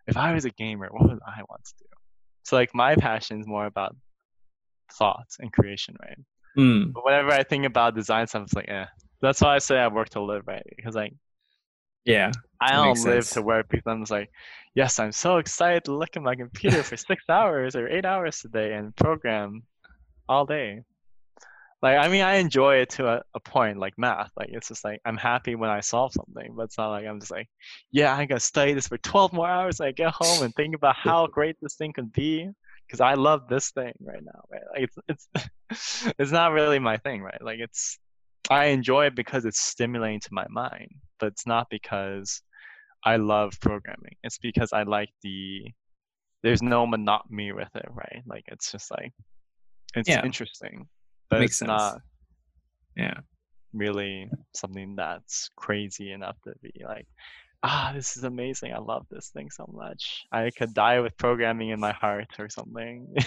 [0.08, 1.86] if I was a gamer, what would I want to do?
[2.44, 3.96] So like my passion is more about
[4.94, 6.18] thoughts and creation, right?
[6.58, 6.94] Mm.
[6.94, 8.86] But whenever I think about design stuff, it's like, eh.
[9.22, 10.64] That's why I say I work to live, right?
[10.76, 11.14] Because like
[12.06, 12.32] Yeah.
[12.62, 13.32] I don't live sense.
[13.32, 14.30] to work people I'm just like,
[14.76, 18.40] yes, I'm so excited to look at my computer for six hours or eight hours
[18.40, 19.64] today and program
[20.28, 20.84] all day.
[21.82, 24.32] Like, I mean, I enjoy it to a, a point, like math.
[24.36, 27.22] Like, it's just like I'm happy when I solve something, but it's not like I'm
[27.22, 27.48] just like,
[27.92, 29.80] yeah, I'm gonna study this for 12 more hours.
[29.80, 32.50] And I get home and think about how great this thing could be
[32.86, 34.62] because I love this thing right now, right?
[34.74, 35.28] Like, it's
[35.72, 37.42] it's it's not really my thing, right?
[37.42, 37.98] Like, it's
[38.50, 40.90] I enjoy it because it's stimulating to my mind,
[41.20, 42.42] but it's not because
[43.06, 44.16] I love programming.
[44.24, 45.66] It's because I like the
[46.42, 48.24] there's no monotony with it, right?
[48.26, 49.12] Like it's just like
[49.96, 50.24] it's Yeah.
[50.24, 50.88] interesting,
[51.30, 51.68] but Makes it's sense.
[51.70, 52.02] not
[52.96, 53.20] Yeah.
[53.74, 57.08] really something that's crazy enough to be like,
[57.64, 58.74] ah, this is amazing.
[58.74, 60.26] I love this thing so much.
[60.32, 63.14] I could die with programming in my heart or something.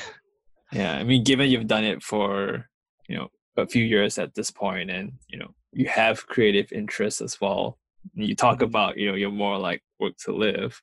[0.72, 0.94] Yeah.
[0.96, 2.66] I mean, given you've done it for,
[3.06, 7.20] you know, a few years at this point and, you know, you have creative interests
[7.20, 7.78] as well,
[8.14, 8.64] You talk mm-hmm.
[8.64, 10.80] about you know you're more like work to live.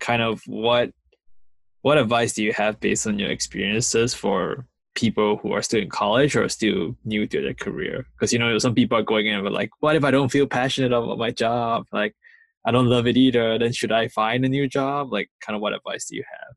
[0.00, 0.90] Kind of what
[1.82, 5.88] what advice do you have based on your experiences for people who are still in
[5.88, 8.06] college or still new to their career?
[8.14, 10.46] Because you know some people are going in and like, what if I don't feel
[10.46, 11.86] passionate about my job?
[11.92, 12.14] Like
[12.66, 13.58] I don't love it either.
[13.58, 15.12] Then should I find a new job?
[15.12, 16.54] Like, kind of what advice do you have?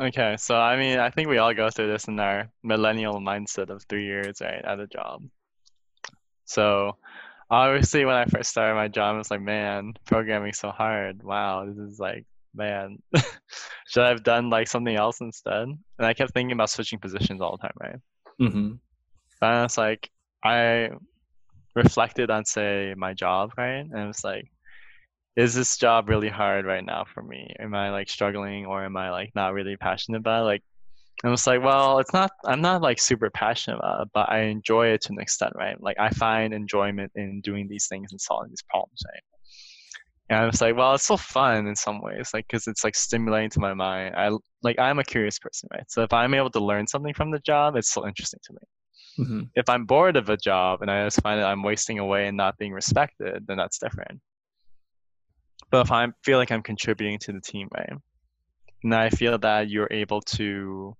[0.00, 3.70] Okay, so I mean, I think we all go through this in our millennial mindset
[3.70, 5.22] of three years, right, at a job.
[6.46, 6.96] So,
[7.50, 11.22] obviously, when I first started my job, I was like, man, programming so hard.
[11.22, 13.00] Wow, this is like, man,
[13.86, 15.62] should I have done like something else instead?
[15.62, 17.96] And I kept thinking about switching positions all the time, right?
[18.40, 18.72] Mm-hmm.
[19.42, 20.10] And it's like,
[20.42, 20.90] I
[21.74, 24.50] reflected on say my job right and it was like
[25.38, 28.96] is this job really hard right now for me am i like struggling or am
[28.96, 30.46] i like not really passionate about it?
[30.46, 30.62] like
[31.24, 32.30] I was like, well, it's not.
[32.44, 35.76] I'm not like super passionate about it, but I enjoy it to an extent, right?
[35.82, 39.22] Like I find enjoyment in doing these things and solving these problems, right?
[40.30, 42.94] And I was like, well, it's so fun in some ways, like because it's like
[42.94, 44.14] stimulating to my mind.
[44.14, 44.30] I
[44.62, 45.90] like I'm a curious person, right?
[45.90, 49.24] So if I'm able to learn something from the job, it's so interesting to me.
[49.24, 49.42] Mm-hmm.
[49.56, 52.36] If I'm bored of a job and I just find that I'm wasting away and
[52.36, 54.20] not being respected, then that's different.
[55.70, 57.92] But if I feel like I'm contributing to the team, right,
[58.82, 60.96] and I feel that you're able to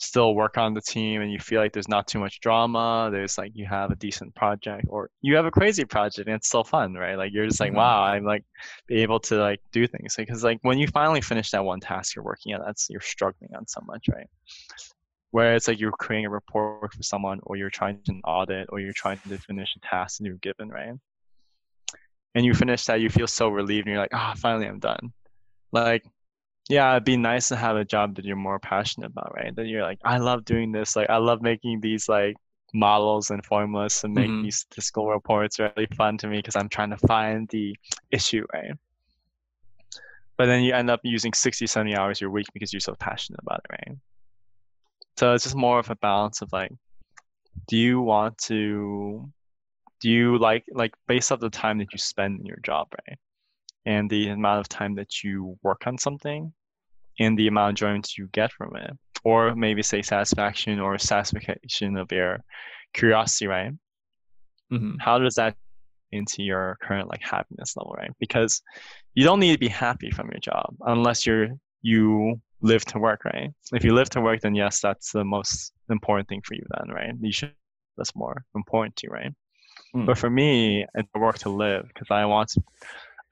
[0.00, 3.36] still work on the team and you feel like there's not too much drama there's
[3.36, 6.64] like you have a decent project or you have a crazy project and it's still
[6.64, 7.16] fun right?
[7.16, 7.78] Like you're just like mm-hmm.
[7.78, 8.42] wow i'm like
[8.86, 10.16] be able to like do things.
[10.16, 13.50] Because like when you finally finish that one task you're working on that's you're struggling
[13.54, 14.26] on so much right?
[15.32, 18.80] Where it's like you're creating a report for someone or you're trying to audit or
[18.80, 20.94] you're trying to finish a task and you're given right
[22.34, 24.78] and you finish that you feel so relieved and you're like ah oh, finally i'm
[24.78, 25.12] done.
[25.72, 26.04] Like
[26.68, 29.54] yeah it'd be nice to have a job that you're more passionate about right?
[29.54, 30.96] That you're like i love doing this.
[30.96, 32.36] Like i love making these like
[32.72, 34.44] models and formulas and make mm-hmm.
[34.44, 37.74] these statistical reports really fun to me because i'm trying to find the
[38.12, 38.72] issue right?
[40.36, 43.40] But then you end up using 60 70 hours your week because you're so passionate
[43.42, 43.98] about it right?
[45.20, 46.72] So it's just more of a balance of like,
[47.68, 49.30] do you want to,
[50.00, 53.18] do you like, like based off the time that you spend in your job, right?
[53.86, 56.52] And the amount of time that you work on something
[57.18, 58.92] and the amount of enjoyment you get from it,
[59.24, 62.42] or maybe say satisfaction or satisfaction of your
[62.94, 63.72] curiosity, right?
[64.72, 64.96] Mm-hmm.
[65.00, 65.56] How does that
[66.12, 68.10] into your current like happiness level, right?
[68.18, 68.62] Because
[69.14, 71.48] you don't need to be happy from your job unless you're
[71.82, 73.50] you live to work, right?
[73.72, 76.94] If you live to work, then yes, that's the most important thing for you then,
[76.94, 77.14] right?
[77.20, 77.54] You should
[77.96, 79.32] that's more important to you, right?
[79.94, 80.06] Mm.
[80.06, 82.62] But for me, it's work to live because I want to,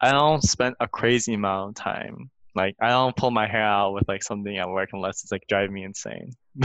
[0.01, 2.31] I don't spend a crazy amount of time.
[2.55, 5.45] Like I don't pull my hair out with like something at work unless it's like
[5.49, 6.33] driving me insane.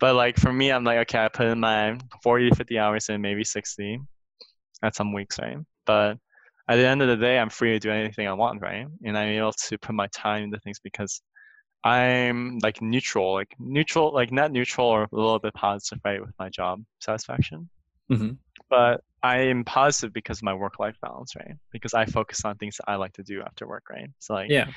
[0.00, 3.08] but like for me, I'm like, okay, I put in my 40 to 50 hours
[3.08, 4.00] in, maybe 60
[4.82, 5.58] at some weeks, right?
[5.86, 6.18] But
[6.68, 8.86] at the end of the day, I'm free to do anything I want, right?
[9.04, 11.22] And I'm able to put my time into things because
[11.84, 16.34] I'm like neutral, like neutral, like not neutral or a little bit positive, right, with
[16.38, 17.70] my job satisfaction.
[18.10, 18.32] Mm-hmm.
[18.70, 21.54] But I am positive because of my work-life balance, right?
[21.72, 24.10] Because I focus on things that I like to do after work, right?
[24.18, 24.70] So like, yeah,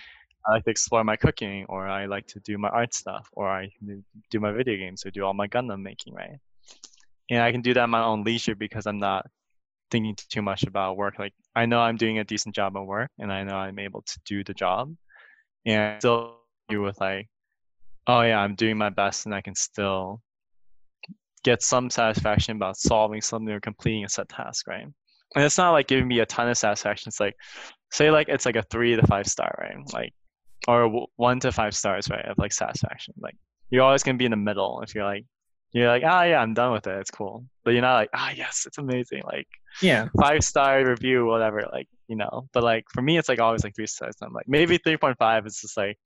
[0.47, 3.47] I like to explore my cooking, or I like to do my art stuff, or
[3.49, 3.69] I
[4.29, 6.37] do my video games, or do all my Gundam making, right?
[7.29, 9.25] And I can do that at my own leisure because I'm not
[9.91, 11.19] thinking too much about work.
[11.19, 14.01] Like I know I'm doing a decent job at work, and I know I'm able
[14.01, 14.95] to do the job,
[15.65, 16.37] and still
[16.69, 17.27] with like,
[18.07, 20.21] oh yeah, I'm doing my best and I can still
[21.43, 24.85] get some satisfaction about solving something or completing a set task, right?
[25.35, 27.09] And it's not like giving me a ton of satisfaction.
[27.09, 27.35] It's like,
[27.91, 29.75] say like it's like a three to five star, right?
[29.93, 30.13] Like,
[30.67, 32.25] or one to five stars, right?
[32.25, 33.13] Of like satisfaction.
[33.19, 33.35] Like
[33.69, 35.25] you're always gonna be in the middle if you're like,
[35.73, 36.99] you're like, ah, oh, yeah, I'm done with it.
[36.99, 37.45] It's cool.
[37.63, 39.21] But you're not like, ah, oh, yes, it's amazing.
[39.25, 39.47] Like,
[39.81, 41.63] yeah, five star review, whatever.
[41.71, 42.49] Like, you know.
[42.51, 44.15] But like for me, it's like always like three stars.
[44.21, 45.45] I'm like maybe three point five.
[45.45, 45.97] It's just like,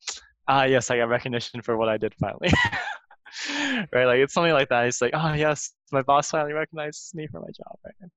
[0.47, 2.49] ah yes i got recognition for what i did finally
[3.93, 4.05] right?
[4.05, 4.85] Like it's something like that.
[4.85, 8.09] It's like oh yes my boss finally recognizes me for my job right?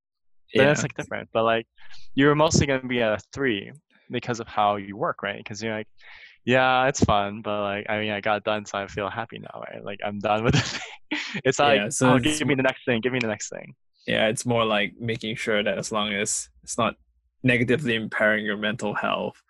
[0.55, 0.63] Yeah.
[0.65, 1.29] then it's like different.
[1.33, 1.67] But like
[2.15, 3.73] you're mostly going to be at a three
[4.11, 5.39] because of how you work right?
[5.39, 5.89] Because you're like
[6.45, 9.61] yeah it's fun but like i mean i got done so i feel happy now
[9.69, 9.85] right?
[9.85, 10.55] Like i'm done with
[11.11, 11.19] it.
[11.45, 13.75] It's like yeah, so oh, give me the next thing give me the next thing.
[14.07, 16.95] Yeah it's more like making sure that as long as it's not
[17.43, 19.43] negatively impairing your mental health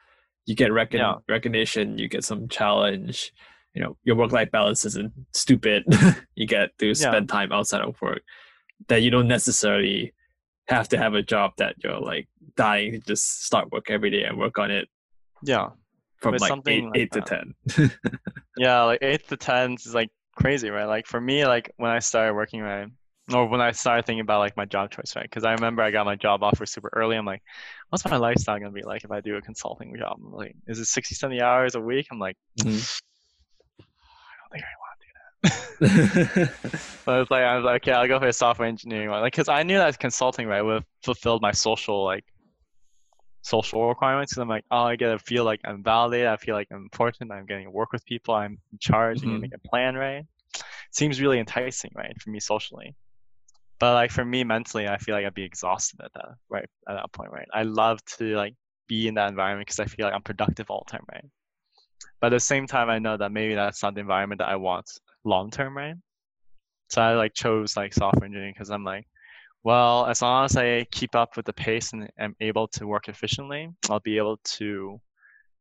[0.48, 1.14] you get recon- yeah.
[1.28, 3.34] recognition, you get some challenge.
[3.78, 5.84] You know, your work life balance isn't stupid.
[6.34, 7.32] you get to spend yeah.
[7.32, 8.22] time outside of work.
[8.88, 10.12] That you don't necessarily
[10.66, 14.24] have to have a job that you're like dying to just start work every day
[14.24, 14.88] and work on it.
[15.44, 15.68] Yeah.
[16.16, 17.54] From like eight, like eight to ten.
[18.58, 20.86] yeah, like eight to ten is like crazy, right?
[20.86, 22.88] Like for me, like when I started working, right,
[23.32, 25.22] or when I started thinking about like my job choice, right?
[25.22, 27.16] Because I remember I got my job offer super early.
[27.16, 27.42] I'm like,
[27.90, 30.18] what's my lifestyle gonna be like if I do a consulting job?
[30.18, 32.08] I'm like, is it 60, 70 hours a week?
[32.10, 32.80] I'm like, mm-hmm.
[34.52, 36.88] I don't think I want to do that.
[37.06, 39.32] I was like, I was like, okay, I'll go for a software engineering one, like,
[39.32, 42.24] because I knew that consulting right would have fulfilled my social like
[43.42, 44.32] social requirements.
[44.32, 46.28] Because I'm like, oh, I get to feel like I'm validated.
[46.28, 47.32] I feel like I'm important.
[47.32, 48.34] I'm getting to work with people.
[48.34, 49.20] I'm in charge.
[49.20, 49.30] Mm-hmm.
[49.30, 50.24] I'm make a plan, right?
[50.90, 52.94] Seems really enticing, right, for me socially.
[53.78, 56.94] But like for me mentally, I feel like I'd be exhausted at that right at
[56.94, 57.46] that point, right?
[57.52, 58.54] I love to like
[58.88, 61.24] be in that environment because I feel like I'm productive all the time, right?
[62.20, 64.56] But at the same time, I know that maybe that's not the environment that I
[64.56, 64.90] want
[65.24, 65.94] long term, right?
[66.90, 69.06] So I like chose like software engineering because I'm like,
[69.64, 73.08] well, as long as I keep up with the pace and am able to work
[73.08, 75.00] efficiently, I'll be able to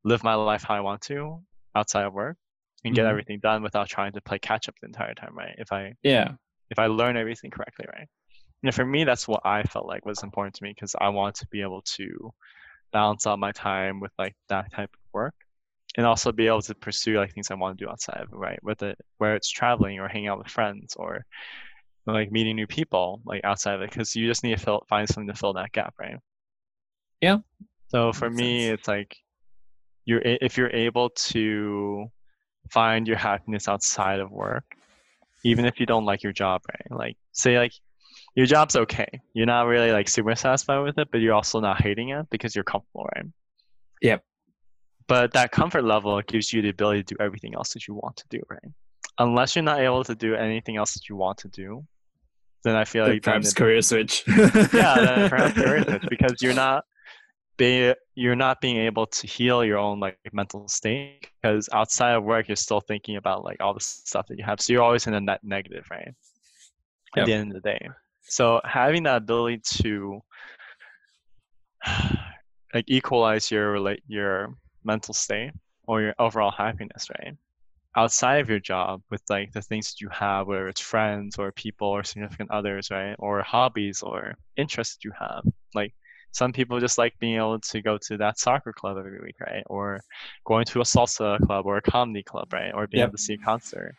[0.03, 1.41] live my life how I want to
[1.75, 2.37] outside of work
[2.85, 3.09] and get mm-hmm.
[3.09, 5.55] everything done without trying to play catch up the entire time, right?
[5.57, 6.33] If I yeah
[6.69, 8.07] if I learn everything correctly, right?
[8.63, 11.35] And for me, that's what I felt like was important to me because I want
[11.35, 12.33] to be able to
[12.91, 15.35] balance out my time with like that type of work
[15.97, 18.35] and also be able to pursue like things I want to do outside of it,
[18.35, 18.59] right?
[18.63, 21.25] With it, where it's traveling or hanging out with friends or
[22.05, 25.09] like meeting new people like outside of it because you just need to fill, find
[25.09, 26.17] something to fill that gap, right?
[27.19, 27.39] Yeah.
[27.89, 28.79] So for me, sense.
[28.79, 29.17] it's like
[30.05, 32.07] you're if you're able to
[32.69, 34.63] find your happiness outside of work
[35.43, 36.99] even if you don't like your job, right?
[36.99, 37.71] Like say like
[38.35, 39.07] your job's okay.
[39.33, 42.55] You're not really like super satisfied with it, but you're also not hating it because
[42.55, 43.25] you're comfortable, right?
[44.01, 44.23] Yep.
[45.07, 48.17] But that comfort level gives you the ability to do everything else that you want
[48.17, 48.71] to do, right?
[49.19, 51.85] Unless you're not able to do anything else that you want to do,
[52.63, 54.23] then I feel like perhaps career switch.
[54.27, 56.83] yeah, then perhaps career switch because you're not
[57.57, 62.23] be you're not being able to heal your own like mental state because outside of
[62.23, 65.07] work you're still thinking about like all the stuff that you have so you're always
[65.07, 66.13] in a net negative right
[67.17, 67.89] at the end of the day
[68.21, 70.21] so having that ability to
[72.73, 74.53] like equalize your relate your
[74.83, 75.51] mental state
[75.87, 77.33] or your overall happiness right
[77.95, 81.51] outside of your job with like the things that you have whether it's friends or
[81.51, 85.93] people or significant others right or hobbies or interests you have like
[86.37, 89.63] some people just like being able to go to that soccer club every week, right?
[89.67, 89.99] Or
[90.45, 92.71] going to a salsa club or a comedy club, right?
[92.73, 93.09] Or being yep.
[93.09, 93.95] able to see a concert,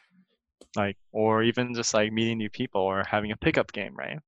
[0.76, 4.18] like, or even just like meeting new people or having a pickup game, right?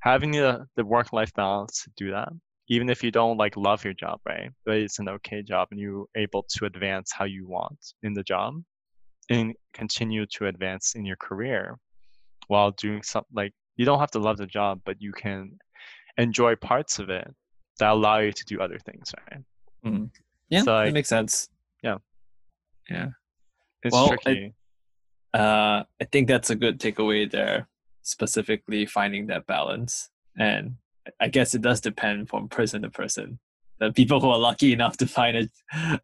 [0.00, 2.28] Having the the work life balance to do that,
[2.70, 4.48] even if you don't like love your job, right?
[4.64, 8.22] But it's an okay job and you're able to advance how you want in the
[8.22, 8.54] job
[9.28, 11.76] and continue to advance in your career
[12.46, 15.58] while doing something like you don't have to love the job, but you can
[16.16, 17.28] enjoy parts of it
[17.80, 19.40] that allow you to do other things, right?
[19.84, 20.04] Mm-hmm.
[20.48, 21.48] Yeah, so, like, that makes sense.
[21.82, 21.98] Yeah,
[22.88, 23.08] yeah.
[23.82, 24.54] It's well, tricky.
[25.34, 27.68] I, uh, I think that's a good takeaway there.
[28.02, 30.76] Specifically, finding that balance, and
[31.20, 33.38] I guess it does depend from person to person.
[33.78, 35.48] The people who are lucky enough to find a,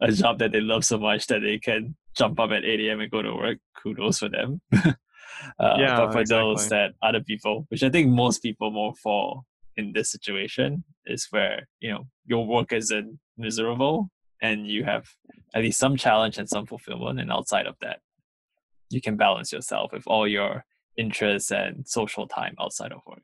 [0.00, 3.00] a job that they love so much that they can jump up at 8 a.m.
[3.00, 4.62] and go to work, kudos for them.
[4.74, 4.94] uh,
[5.60, 6.26] yeah, but for exactly.
[6.26, 9.44] those that other people, which I think most people more fall
[9.76, 14.10] in this situation is where you know your work isn't miserable
[14.42, 15.08] and you have
[15.54, 18.00] at least some challenge and some fulfillment and outside of that
[18.90, 20.64] you can balance yourself with all your
[20.96, 23.22] interests and social time outside of work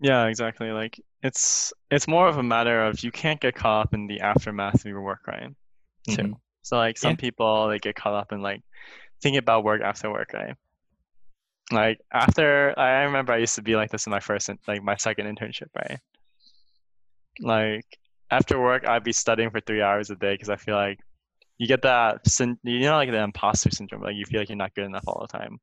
[0.00, 3.94] yeah exactly like it's it's more of a matter of you can't get caught up
[3.94, 5.50] in the aftermath of your work right
[6.08, 6.32] too mm-hmm.
[6.62, 7.16] so like some yeah.
[7.16, 8.60] people they get caught up in like
[9.22, 10.56] thinking about work after work right
[11.72, 14.96] like after I remember I used to be like this in my first like my
[14.96, 15.98] second internship, right?
[17.40, 17.86] Like
[18.30, 21.00] after work I'd be studying for three hours a day because I feel like
[21.56, 24.74] you get that you know like the imposter syndrome, like you feel like you're not
[24.74, 25.58] good enough all the time.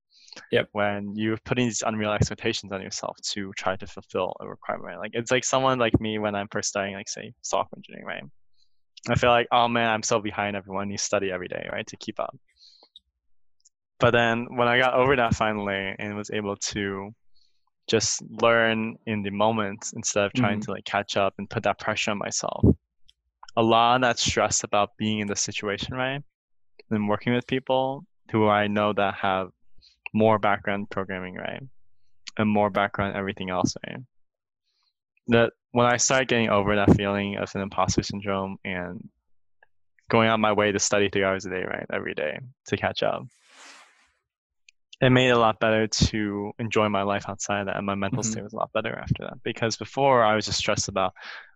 [0.51, 0.69] Yep.
[0.71, 5.11] When you're putting these unreal expectations on yourself to try to fulfill a requirement, like
[5.13, 8.23] it's like someone like me when I'm first studying, like say software engineering, right?
[9.09, 10.89] I feel like, oh man, I'm so behind everyone.
[10.89, 12.35] You study every day, right, to keep up.
[13.99, 17.13] But then when I got over that finally and was able to
[17.87, 20.65] just learn in the moment instead of trying mm-hmm.
[20.65, 22.63] to like catch up and put that pressure on myself.
[23.57, 26.21] A lot of that stress about being in the situation, right?
[26.89, 29.49] And working with people who I know that have
[30.13, 31.61] more background programming, right?
[32.37, 33.99] And more background everything else, right?
[35.27, 39.07] That when I started getting over that feeling of an imposter syndrome and
[40.09, 43.03] going on my way to study three hours a day, right, every day to catch
[43.03, 43.23] up,
[45.01, 47.95] it made it a lot better to enjoy my life outside of that and my
[47.95, 48.31] mental mm-hmm.
[48.31, 51.13] state was a lot better after that because before i was just stressed about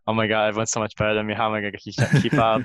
[0.07, 1.95] oh my god everyone's so much better than me how am i going to keep,
[2.21, 2.61] keep up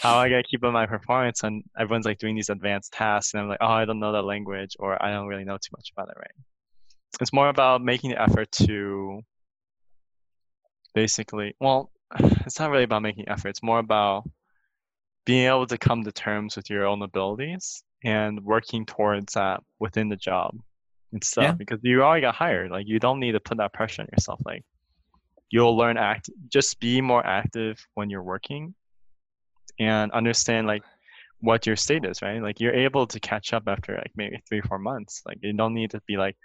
[0.00, 3.42] how i to keep up my performance and everyone's like doing these advanced tasks and
[3.42, 5.92] i'm like oh i don't know that language or i don't really know too much
[5.96, 6.32] about it right
[7.20, 9.20] it's more about making the effort to
[10.94, 11.90] basically well
[12.46, 14.28] it's not really about making effort it's more about
[15.24, 20.08] being able to come to terms with your own abilities and working towards that within
[20.08, 20.56] the job
[21.12, 21.52] and stuff yeah.
[21.52, 24.40] because you already got hired like you don't need to put that pressure on yourself
[24.44, 24.64] like
[25.50, 28.74] you'll learn act just be more active when you're working
[29.78, 30.82] and understand like
[31.40, 34.60] what your state is right like you're able to catch up after like maybe three
[34.60, 36.36] four months like you don't need to be like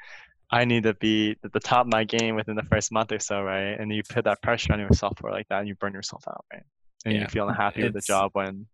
[0.50, 3.20] I need to be at the top of my game within the first month or
[3.20, 3.78] so, right?
[3.78, 6.46] And you put that pressure on yourself for like that, and you burn yourself out,
[6.54, 6.64] right?
[7.06, 7.22] And yeah.
[7.22, 8.66] you feel unhappy with the job when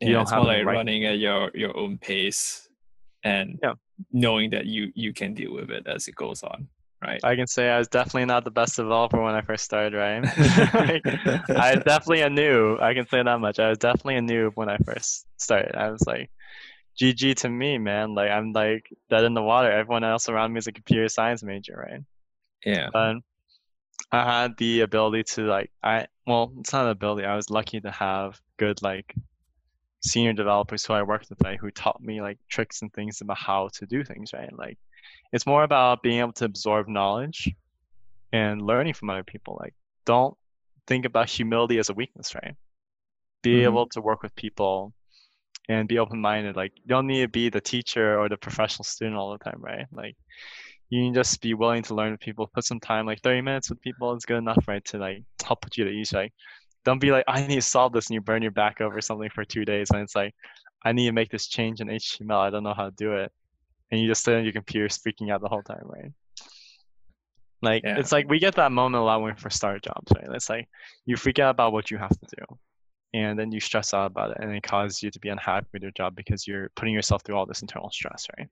[0.00, 0.74] you don't it's have more like right.
[0.74, 2.68] running at your your own pace
[3.22, 3.74] and yeah.
[4.12, 6.68] knowing that you you can deal with it as it goes on,
[7.04, 7.20] right?
[7.22, 10.22] I can say I was definitely not the best developer when I first started, right?
[10.74, 11.02] like,
[11.50, 12.80] I was definitely a noob.
[12.82, 13.58] I can say that much.
[13.58, 15.74] I was definitely a noob when I first started.
[15.76, 16.30] I was like
[17.00, 18.14] GG to me, man.
[18.14, 19.70] Like I'm like dead in the water.
[19.70, 22.00] Everyone else around me is a computer science major, right?
[22.64, 22.88] Yeah.
[22.92, 23.16] But
[24.12, 27.26] I had the ability to like I well, it's not an ability.
[27.26, 29.14] I was lucky to have good like
[30.00, 33.38] senior developers who I worked with, right, who taught me like tricks and things about
[33.38, 34.56] how to do things, right?
[34.56, 34.78] Like
[35.32, 37.50] it's more about being able to absorb knowledge
[38.32, 39.58] and learning from other people.
[39.60, 39.74] Like
[40.04, 40.36] don't
[40.86, 42.54] think about humility as a weakness, right?
[43.42, 43.64] Be mm-hmm.
[43.64, 44.92] able to work with people
[45.68, 46.56] and be open minded.
[46.56, 49.60] Like you don't need to be the teacher or the professional student all the time,
[49.60, 49.86] right?
[49.92, 50.16] Like
[50.90, 53.70] you can just be willing to learn with people, put some time, like 30 minutes
[53.70, 54.84] with people is good enough, right?
[54.86, 56.12] To like help put you to ease.
[56.12, 56.32] Like
[56.84, 59.30] don't be like, I need to solve this and you burn your back over something
[59.30, 60.34] for two days and it's like,
[60.84, 62.36] I need to make this change in HTML.
[62.36, 63.32] I don't know how to do it.
[63.90, 66.12] And you just sit on your computer speaking out the whole time, right?
[67.62, 67.98] Like yeah.
[67.98, 70.26] it's like we get that moment a lot when we first start jobs, right?
[70.34, 70.68] It's like
[71.06, 72.58] you forget about what you have to do
[73.14, 75.82] and then you stress out about it and it causes you to be unhappy with
[75.82, 78.48] your job because you're putting yourself through all this internal stress right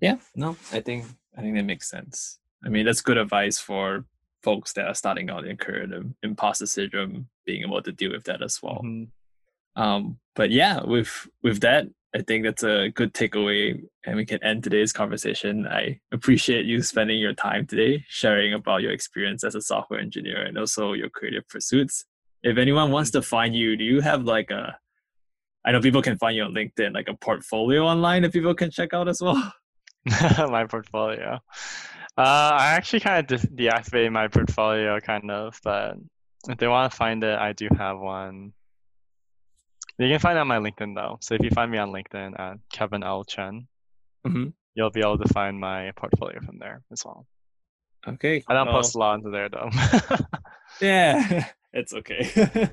[0.00, 1.04] yeah no i think
[1.36, 4.04] i think that makes sense i mean that's good advice for
[4.42, 8.24] folks that are starting out in career the imposter syndrome being able to deal with
[8.24, 9.82] that as well mm-hmm.
[9.82, 14.42] um but yeah with with that i think that's a good takeaway and we can
[14.42, 19.54] end today's conversation i appreciate you spending your time today sharing about your experience as
[19.54, 22.04] a software engineer and also your creative pursuits
[22.42, 24.78] if anyone wants to find you, do you have like a
[25.64, 28.70] I know people can find you on LinkedIn, like a portfolio online that people can
[28.70, 29.52] check out as well.
[30.48, 31.40] my portfolio.
[32.16, 35.96] Uh, I actually kind of de- deactivated my portfolio, kind of, but
[36.48, 38.52] if they want to find it, I do have one.
[39.98, 41.18] You can find it on my LinkedIn though.
[41.20, 43.66] So if you find me on LinkedIn at Kevin L Chen,
[44.26, 44.48] mm-hmm.
[44.74, 47.26] you'll be able to find my portfolio from there as well.
[48.06, 48.44] Okay.
[48.48, 49.70] I don't well, post a lot into there though.
[50.80, 51.46] yeah.
[51.74, 52.26] It's okay.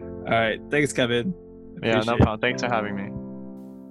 [0.00, 0.58] All right.
[0.68, 1.32] Thanks, Kevin.
[1.76, 2.40] Appreciate yeah, no problem.
[2.40, 3.08] Thanks for having me.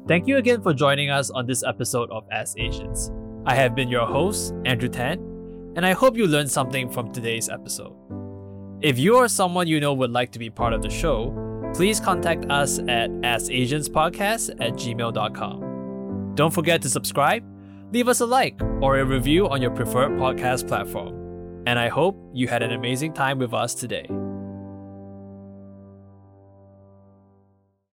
[0.10, 3.12] Thank you again for joining us on this episode of As Asians.
[3.46, 5.20] I have been your host, Andrew Tan,
[5.78, 7.96] and I hope you learned something from today's episode.
[8.82, 11.34] If you or someone you know would like to be part of the show,
[11.74, 16.36] please contact us at asasianspodcast at gmail.com.
[16.36, 17.44] Don't forget to subscribe,
[17.92, 21.20] leave us a like, or a review on your preferred podcast platform
[21.70, 24.08] and I hope you had an amazing time with us today.